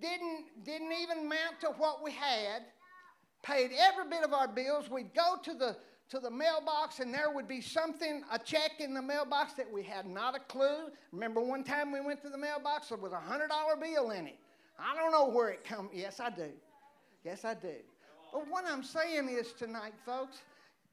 Didn't, 0.00 0.64
didn't 0.64 0.92
even 0.92 1.20
amount 1.20 1.60
to 1.60 1.68
what 1.78 2.02
we 2.02 2.10
had 2.10 2.62
paid 3.42 3.70
every 3.78 4.08
bit 4.10 4.24
of 4.24 4.32
our 4.32 4.48
bills. 4.48 4.90
We'd 4.90 5.14
go 5.14 5.36
to 5.42 5.54
the 5.54 5.76
to 6.10 6.18
the 6.18 6.30
mailbox 6.30 7.00
and 7.00 7.12
there 7.12 7.30
would 7.30 7.46
be 7.46 7.60
something, 7.60 8.22
a 8.32 8.38
check 8.38 8.80
in 8.80 8.94
the 8.94 9.02
mailbox 9.02 9.52
that 9.54 9.70
we 9.70 9.82
had 9.82 10.06
not 10.06 10.34
a 10.34 10.38
clue. 10.38 10.90
Remember 11.12 11.40
one 11.40 11.62
time 11.62 11.92
we 11.92 12.00
went 12.00 12.22
to 12.22 12.30
the 12.30 12.38
mailbox, 12.38 12.88
there 12.88 12.98
was 12.98 13.12
a 13.12 13.20
hundred 13.20 13.48
dollar 13.48 13.76
bill 13.76 14.10
in 14.12 14.26
it. 14.26 14.38
I 14.78 14.96
don't 14.96 15.12
know 15.12 15.28
where 15.28 15.50
it 15.50 15.64
come. 15.64 15.90
Yes, 15.92 16.20
I 16.20 16.30
do. 16.30 16.50
Yes, 17.24 17.44
I 17.44 17.54
do. 17.54 17.74
But 18.32 18.48
what 18.48 18.64
I'm 18.66 18.82
saying 18.82 19.28
is 19.28 19.52
tonight, 19.52 19.92
folks, 20.06 20.38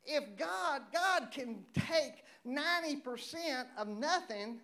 if 0.06 0.24
God, 0.38 0.82
God 0.94 1.30
can 1.32 1.64
take 1.74 2.24
90% 2.46 3.66
of 3.78 3.88
nothing 3.88 4.60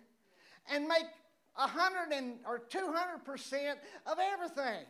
and 0.70 0.86
make 0.86 1.06
100 1.54 2.12
and, 2.12 2.34
or 2.46 2.60
200% 2.70 3.74
of 4.06 4.18
everything 4.18 4.84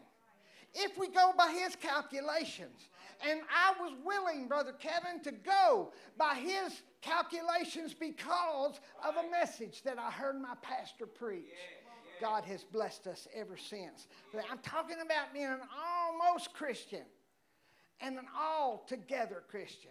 if 0.75 0.97
we 0.97 1.09
go 1.09 1.33
by 1.37 1.51
his 1.51 1.77
calculations. 1.77 2.89
And 3.29 3.41
I 3.51 3.81
was 3.81 3.93
willing, 4.05 4.49
Brother 4.49 4.73
Kevin, 4.73 5.23
to 5.25 5.33
go 5.33 5.93
by 6.17 6.35
his 6.35 6.83
calculations 7.01 7.95
because 7.95 8.81
of 9.07 9.15
a 9.17 9.31
message 9.31 9.83
that 9.83 9.99
I 9.99 10.11
heard 10.11 10.41
my 10.41 10.55
pastor 10.63 11.07
preach. 11.07 11.45
God 12.21 12.45
has 12.45 12.63
blessed 12.65 13.07
us 13.07 13.29
ever 13.35 13.57
since. 13.57 14.07
I'm 14.51 14.59
talking 14.59 14.97
about 15.05 15.33
being 15.33 15.47
an 15.47 15.61
almost 15.85 16.53
Christian 16.53 17.03
and 18.01 18.19
an 18.19 18.27
altogether 18.39 19.43
Christian. 19.49 19.91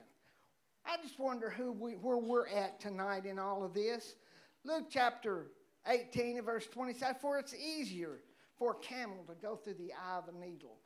I 0.85 0.97
just 1.01 1.19
wonder 1.19 1.49
who 1.49 1.71
we, 1.71 1.93
where 1.93 2.17
we're 2.17 2.47
at 2.47 2.79
tonight 2.79 3.25
in 3.25 3.39
all 3.39 3.63
of 3.63 3.73
this. 3.73 4.15
Luke 4.63 4.85
chapter 4.89 5.47
18 5.87 6.41
verse 6.43 6.67
27 6.67 7.15
For 7.21 7.39
it's 7.39 7.53
easier 7.53 8.19
for 8.57 8.71
a 8.71 8.75
camel 8.75 9.23
to 9.27 9.35
go 9.41 9.55
through 9.55 9.75
the 9.75 9.91
eye 9.93 10.17
of 10.17 10.33
a 10.33 10.37
needle 10.37 10.77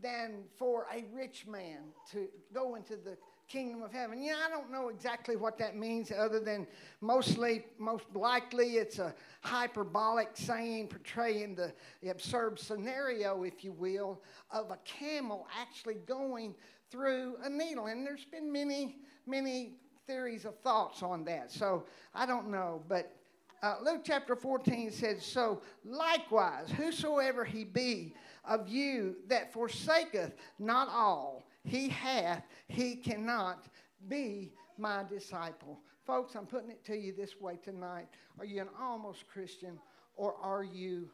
than 0.00 0.44
for 0.56 0.86
a 0.94 1.04
rich 1.12 1.46
man 1.46 1.78
to 2.10 2.28
go 2.52 2.74
into 2.74 2.96
the 2.96 3.16
kingdom 3.48 3.82
of 3.82 3.92
heaven. 3.92 4.22
Yeah, 4.22 4.36
I 4.46 4.48
don't 4.48 4.72
know 4.72 4.88
exactly 4.88 5.36
what 5.36 5.58
that 5.58 5.76
means, 5.76 6.10
other 6.10 6.40
than 6.40 6.66
mostly, 7.02 7.66
most 7.78 8.04
likely, 8.14 8.76
it's 8.76 8.98
a 8.98 9.14
hyperbolic 9.42 10.30
saying 10.34 10.88
portraying 10.88 11.54
the, 11.54 11.72
the 12.02 12.08
absurd 12.08 12.58
scenario, 12.58 13.42
if 13.42 13.62
you 13.62 13.72
will, 13.72 14.22
of 14.50 14.70
a 14.70 14.78
camel 14.84 15.46
actually 15.60 15.96
going 16.06 16.54
through 16.92 17.36
a 17.42 17.50
needle. 17.50 17.86
And 17.86 18.06
there's 18.06 18.26
been 18.26 18.52
many, 18.52 18.98
many 19.26 19.72
theories 20.06 20.44
of 20.44 20.58
thoughts 20.60 21.02
on 21.02 21.24
that. 21.24 21.50
So 21.50 21.86
I 22.14 22.26
don't 22.26 22.50
know, 22.50 22.84
but. 22.88 23.16
Uh, 23.64 23.76
Luke 23.80 24.00
chapter 24.02 24.34
14 24.34 24.90
says, 24.90 25.24
So 25.24 25.62
likewise, 25.84 26.68
whosoever 26.72 27.44
he 27.44 27.62
be 27.62 28.12
of 28.44 28.68
you 28.68 29.14
that 29.28 29.52
forsaketh 29.52 30.34
not 30.58 30.88
all 30.88 31.44
he 31.64 31.88
hath, 31.88 32.44
he 32.66 32.96
cannot 32.96 33.66
be 34.08 34.52
my 34.78 35.04
disciple. 35.04 35.80
Folks, 36.04 36.34
I'm 36.34 36.46
putting 36.46 36.70
it 36.70 36.84
to 36.86 36.96
you 36.96 37.14
this 37.16 37.40
way 37.40 37.58
tonight. 37.62 38.08
Are 38.38 38.44
you 38.44 38.60
an 38.60 38.68
almost 38.80 39.28
Christian 39.28 39.78
or 40.16 40.34
are 40.42 40.64
you 40.64 41.08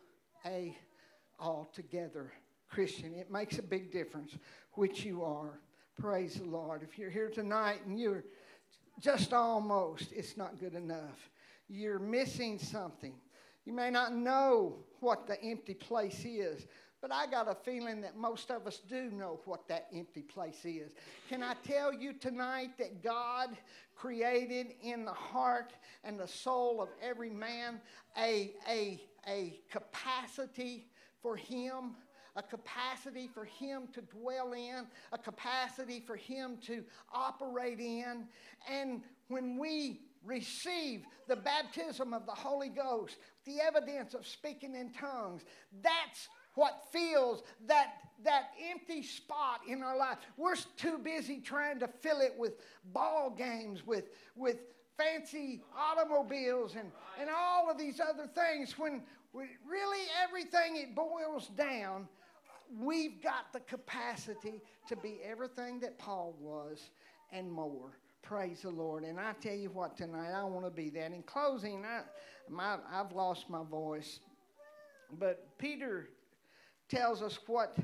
a 0.47 0.77
altogether 1.39 2.33
Christian? 2.71 3.15
It 3.15 3.31
makes 3.31 3.59
a 3.59 3.63
big 3.63 3.93
difference 3.93 4.37
which 4.73 5.05
you 5.05 5.23
are. 5.23 5.61
Praise 5.99 6.35
the 6.35 6.45
Lord. 6.45 6.85
If 6.85 6.97
you're 6.97 7.11
here 7.11 7.29
tonight 7.29 7.81
and 7.85 7.99
you're 7.99 8.23
just 9.01 9.33
almost, 9.33 10.13
it's 10.13 10.37
not 10.37 10.61
good 10.61 10.75
enough. 10.75 11.29
You're 11.69 11.99
missing 11.99 12.61
something. 12.61 13.15
You 13.65 13.73
may 13.73 13.91
not 13.91 14.15
know 14.15 14.77
what 15.01 15.27
the 15.27 15.43
empty 15.43 15.75
place 15.75 16.25
is, 16.25 16.69
but 17.01 17.13
I 17.13 17.27
got 17.27 17.49
a 17.49 17.55
feeling 17.65 18.01
that 18.03 18.17
most 18.17 18.53
of 18.53 18.65
us 18.65 18.81
do 18.89 19.11
know 19.11 19.41
what 19.45 19.67
that 19.67 19.89
empty 19.93 20.23
place 20.23 20.65
is. 20.65 20.93
Can 21.29 21.43
I 21.43 21.55
tell 21.67 21.93
you 21.93 22.13
tonight 22.13 22.79
that 22.79 23.03
God 23.03 23.57
created 23.97 24.75
in 24.81 25.05
the 25.05 25.13
heart 25.13 25.73
and 26.05 26.21
the 26.21 26.29
soul 26.29 26.81
of 26.81 26.91
every 27.03 27.31
man 27.31 27.81
a, 28.17 28.53
a, 28.71 29.01
a 29.27 29.59
capacity 29.69 30.87
for 31.21 31.35
Him? 31.35 31.97
A 32.39 32.43
capacity 32.43 33.29
for 33.35 33.45
him 33.45 33.89
to 33.93 34.01
dwell 34.01 34.53
in, 34.53 34.87
a 35.13 35.19
capacity 35.19 36.01
for 36.07 36.15
him 36.15 36.57
to 36.67 36.85
operate 37.13 37.81
in. 37.81 38.29
And 38.71 39.03
when 39.27 39.59
we 39.59 40.03
receive 40.25 41.03
the 41.27 41.35
baptism 41.35 42.15
of 42.15 42.27
the 42.27 42.33
Holy 42.33 42.69
Ghost, 42.69 43.17
the 43.45 43.61
evidence 43.61 44.15
of 44.15 44.25
speaking 44.25 44.77
in 44.77 44.93
tongues, 44.93 45.43
that's 45.83 46.29
what 46.55 46.85
fills 46.93 47.43
that, 47.67 47.95
that 48.23 48.51
empty 48.71 49.03
spot 49.03 49.63
in 49.69 49.83
our 49.83 49.97
life. 49.97 50.19
We're 50.37 50.55
too 50.77 50.99
busy 50.99 51.41
trying 51.41 51.81
to 51.81 51.89
fill 51.89 52.21
it 52.21 52.35
with 52.39 52.53
ball 52.93 53.35
games, 53.37 53.85
with, 53.85 54.11
with 54.37 54.59
fancy 54.97 55.63
automobiles, 55.77 56.77
and, 56.77 56.93
and 57.21 57.29
all 57.37 57.69
of 57.69 57.79
these 57.79 57.99
other 58.01 58.29
things 58.29 58.79
when 58.79 59.03
we, 59.33 59.45
really 59.69 60.05
everything 60.23 60.77
it 60.77 60.95
boils 60.95 61.49
down. 61.57 62.07
We've 62.77 63.23
got 63.23 63.53
the 63.53 63.61
capacity 63.61 64.61
to 64.89 64.97
be 64.97 65.21
everything 65.25 65.81
that 65.81 65.99
Paul 65.99 66.37
was 66.39 66.91
and 67.33 67.51
more. 67.51 67.99
Praise 68.23 68.63
the 68.63 68.71
Lord. 68.71 69.05
And 69.05 69.19
I 69.19 69.33
tell 69.41 69.55
you 69.55 69.71
what, 69.71 69.97
tonight 69.97 70.33
I 70.33 70.45
want 70.45 70.67
to 70.67 70.71
be 70.71 70.91
that. 70.91 71.13
In 71.13 71.23
closing, 71.23 71.85
I, 71.85 72.03
my, 72.49 72.77
I've 72.93 73.13
lost 73.13 73.49
my 73.49 73.63
voice. 73.65 74.21
But 75.19 75.57
Peter 75.59 76.11
tells 76.89 77.23
us 77.23 77.39
what 77.47 77.77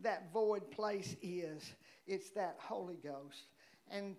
that 0.00 0.32
void 0.32 0.70
place 0.70 1.16
is 1.22 1.74
it's 2.06 2.30
that 2.30 2.56
Holy 2.58 2.98
Ghost 3.02 3.46
and 3.90 4.16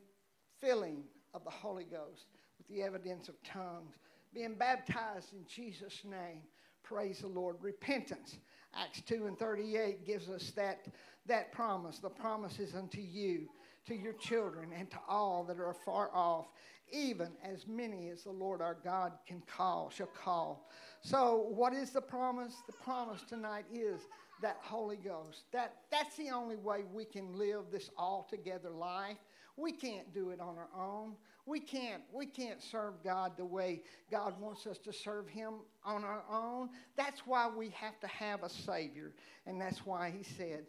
filling 0.61 1.03
of 1.33 1.43
the 1.43 1.49
Holy 1.49 1.83
Ghost 1.83 2.27
with 2.57 2.67
the 2.67 2.81
evidence 2.81 3.27
of 3.27 3.35
tongues, 3.43 3.95
being 4.33 4.55
baptized 4.55 5.33
in 5.33 5.43
Jesus' 5.47 6.01
name. 6.05 6.41
Praise 6.83 7.19
the 7.19 7.27
Lord. 7.27 7.57
Repentance. 7.61 8.37
Acts 8.75 9.01
2 9.01 9.27
and 9.27 9.37
38 9.37 10.05
gives 10.05 10.29
us 10.29 10.51
that, 10.55 10.85
that 11.27 11.51
promise. 11.51 11.99
The 11.99 12.09
promise 12.09 12.59
is 12.59 12.75
unto 12.75 13.01
you, 13.01 13.49
to 13.87 13.95
your 13.95 14.13
children, 14.13 14.69
and 14.77 14.89
to 14.91 14.97
all 15.07 15.43
that 15.45 15.59
are 15.59 15.75
far 15.85 16.09
off, 16.13 16.47
even 16.91 17.29
as 17.43 17.67
many 17.67 18.09
as 18.09 18.23
the 18.23 18.31
Lord 18.31 18.61
our 18.61 18.77
God 18.83 19.13
can 19.27 19.41
call, 19.47 19.89
shall 19.89 20.07
call. 20.07 20.69
So, 21.01 21.47
what 21.49 21.73
is 21.73 21.91
the 21.91 22.01
promise? 22.01 22.55
The 22.67 22.73
promise 22.73 23.21
tonight 23.27 23.65
is 23.73 24.01
that 24.41 24.57
Holy 24.61 24.97
Ghost. 24.97 25.43
That, 25.51 25.75
that's 25.91 26.15
the 26.17 26.29
only 26.29 26.55
way 26.55 26.83
we 26.93 27.05
can 27.05 27.37
live 27.37 27.65
this 27.71 27.89
all 27.97 28.27
together 28.29 28.69
life. 28.69 29.17
We 29.57 29.71
can't 29.71 30.13
do 30.13 30.29
it 30.31 30.39
on 30.39 30.57
our 30.57 30.69
own. 30.77 31.13
We 31.45 31.59
can't, 31.59 32.01
we 32.13 32.25
can't 32.25 32.61
serve 32.61 33.03
God 33.03 33.33
the 33.37 33.45
way 33.45 33.81
God 34.09 34.39
wants 34.39 34.65
us 34.65 34.77
to 34.79 34.93
serve 34.93 35.27
Him 35.27 35.55
on 35.83 36.03
our 36.03 36.23
own. 36.31 36.69
That's 36.95 37.21
why 37.25 37.49
we 37.49 37.69
have 37.71 37.99
to 37.99 38.07
have 38.07 38.43
a 38.43 38.49
Savior. 38.49 39.11
And 39.45 39.59
that's 39.59 39.85
why 39.85 40.13
He 40.15 40.23
said, 40.23 40.65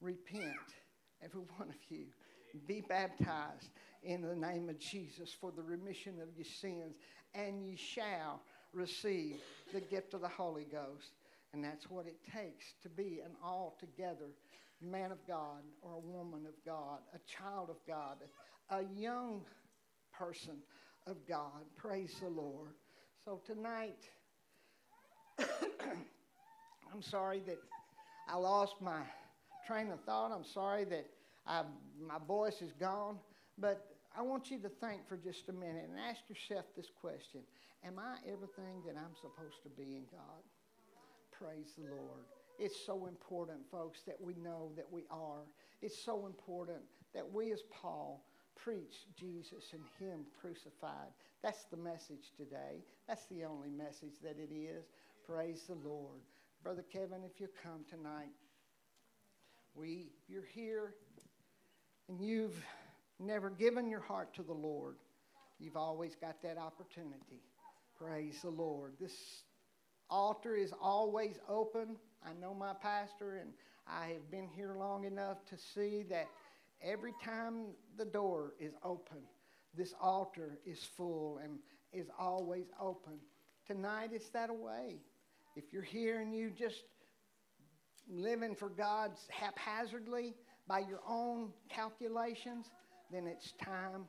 Repent, 0.00 0.46
every 1.22 1.40
one 1.56 1.68
of 1.68 1.76
you. 1.88 2.06
Be 2.66 2.82
baptized 2.82 3.70
in 4.02 4.22
the 4.22 4.36
name 4.36 4.68
of 4.68 4.78
Jesus 4.78 5.34
for 5.40 5.50
the 5.50 5.62
remission 5.62 6.20
of 6.20 6.28
your 6.36 6.44
sins, 6.44 6.96
and 7.34 7.64
ye 7.64 7.76
shall 7.76 8.42
receive 8.72 9.36
the 9.72 9.80
gift 9.80 10.14
of 10.14 10.20
the 10.20 10.28
Holy 10.28 10.66
Ghost. 10.70 11.12
And 11.52 11.64
that's 11.64 11.90
what 11.90 12.06
it 12.06 12.16
takes 12.32 12.74
to 12.82 12.88
be 12.88 13.20
an 13.24 13.32
altogether 13.44 14.30
man 14.80 15.12
of 15.12 15.18
God 15.26 15.62
or 15.82 15.94
a 15.94 15.98
woman 15.98 16.46
of 16.46 16.54
God, 16.64 16.98
a 17.14 17.18
child 17.26 17.70
of 17.70 17.76
God, 17.86 18.16
a 18.70 18.82
young 18.98 19.42
person 20.12 20.54
of 21.06 21.16
God. 21.28 21.64
Praise 21.76 22.14
the 22.22 22.28
Lord. 22.28 22.70
So 23.24 23.40
tonight, 23.46 23.98
I'm 25.38 27.02
sorry 27.02 27.42
that 27.46 27.58
I 28.28 28.36
lost 28.36 28.74
my 28.80 29.00
train 29.66 29.90
of 29.90 30.00
thought. 30.04 30.32
I'm 30.32 30.44
sorry 30.44 30.84
that 30.84 31.06
I, 31.46 31.62
my 32.00 32.18
voice 32.26 32.62
is 32.62 32.72
gone. 32.78 33.18
But 33.58 33.86
I 34.16 34.22
want 34.22 34.50
you 34.50 34.58
to 34.58 34.68
think 34.68 35.08
for 35.08 35.16
just 35.16 35.48
a 35.48 35.52
minute 35.52 35.88
and 35.88 35.98
ask 35.98 36.20
yourself 36.28 36.66
this 36.76 36.90
question 37.00 37.40
Am 37.84 37.98
I 37.98 38.16
everything 38.26 38.82
that 38.86 38.96
I'm 38.96 39.14
supposed 39.16 39.62
to 39.64 39.68
be 39.70 39.96
in 39.96 40.04
God? 40.10 40.42
Praise 41.32 41.72
the 41.76 41.90
Lord. 41.90 42.24
It's 42.58 42.86
so 42.86 43.06
important, 43.06 43.58
folks, 43.70 44.00
that 44.06 44.20
we 44.20 44.34
know 44.34 44.70
that 44.76 44.86
we 44.90 45.04
are. 45.10 45.42
It's 45.80 45.98
so 46.04 46.26
important 46.26 46.78
that 47.14 47.28
we, 47.28 47.50
as 47.52 47.62
Paul, 47.72 48.24
preach 48.56 49.06
Jesus 49.18 49.72
and 49.72 49.82
Him 49.98 50.20
crucified. 50.40 51.12
That's 51.42 51.64
the 51.70 51.76
message 51.76 52.32
today. 52.36 52.84
That's 53.08 53.26
the 53.26 53.44
only 53.44 53.70
message 53.70 54.14
that 54.22 54.36
it 54.38 54.52
is. 54.54 54.84
Praise 55.26 55.64
the 55.68 55.88
Lord. 55.88 56.20
Brother 56.62 56.84
Kevin, 56.92 57.22
if 57.24 57.40
you 57.40 57.48
come 57.62 57.84
tonight, 57.90 58.30
we, 59.74 60.12
you're 60.28 60.48
here 60.54 60.94
and 62.08 62.20
you've 62.20 62.56
never 63.18 63.50
given 63.50 63.88
your 63.88 64.00
heart 64.00 64.34
to 64.34 64.42
the 64.42 64.52
Lord, 64.52 64.96
you've 65.58 65.76
always 65.76 66.14
got 66.14 66.42
that 66.42 66.58
opportunity. 66.58 67.42
Praise 67.98 68.40
the 68.42 68.50
Lord. 68.50 68.94
This 69.00 69.44
altar 70.10 70.56
is 70.56 70.72
always 70.80 71.38
open. 71.48 71.96
I 72.24 72.32
know 72.40 72.54
my 72.54 72.72
pastor, 72.74 73.36
and 73.36 73.50
I 73.86 74.08
have 74.08 74.30
been 74.30 74.48
here 74.54 74.74
long 74.78 75.04
enough 75.04 75.44
to 75.46 75.56
see 75.56 76.04
that 76.10 76.26
every 76.82 77.12
time 77.24 77.66
the 77.96 78.04
door 78.04 78.54
is 78.60 78.72
open, 78.84 79.18
this 79.74 79.94
altar 80.00 80.58
is 80.66 80.82
full 80.96 81.38
and 81.42 81.58
is 81.92 82.08
always 82.18 82.66
open. 82.80 83.14
Tonight, 83.66 84.10
it's 84.12 84.30
that 84.30 84.54
way. 84.54 85.00
If 85.56 85.64
you're 85.72 85.82
here 85.82 86.20
and 86.20 86.34
you 86.34 86.50
just 86.50 86.84
living 88.08 88.54
for 88.54 88.68
God 88.68 89.12
haphazardly 89.28 90.34
by 90.66 90.80
your 90.80 91.00
own 91.08 91.50
calculations, 91.68 92.70
then 93.10 93.26
it's 93.26 93.52
time 93.52 94.06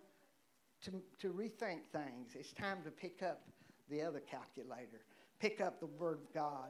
to, 0.83 0.91
to 1.19 1.33
rethink 1.33 1.81
things. 1.91 2.31
It's 2.35 2.53
time 2.53 2.79
to 2.85 2.91
pick 2.91 3.21
up 3.21 3.41
the 3.89 4.01
other 4.01 4.19
calculator 4.19 5.01
pick 5.43 5.59
up 5.59 5.81
the 5.81 5.87
Word 5.87 6.19
of 6.19 6.33
God, 6.33 6.69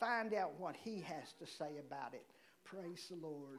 find 0.00 0.34
out 0.34 0.58
what 0.58 0.74
He 0.74 1.00
has 1.00 1.32
to 1.38 1.46
say 1.46 1.78
about 1.86 2.12
it. 2.12 2.26
Praise 2.64 3.06
the 3.08 3.16
Lord. 3.24 3.58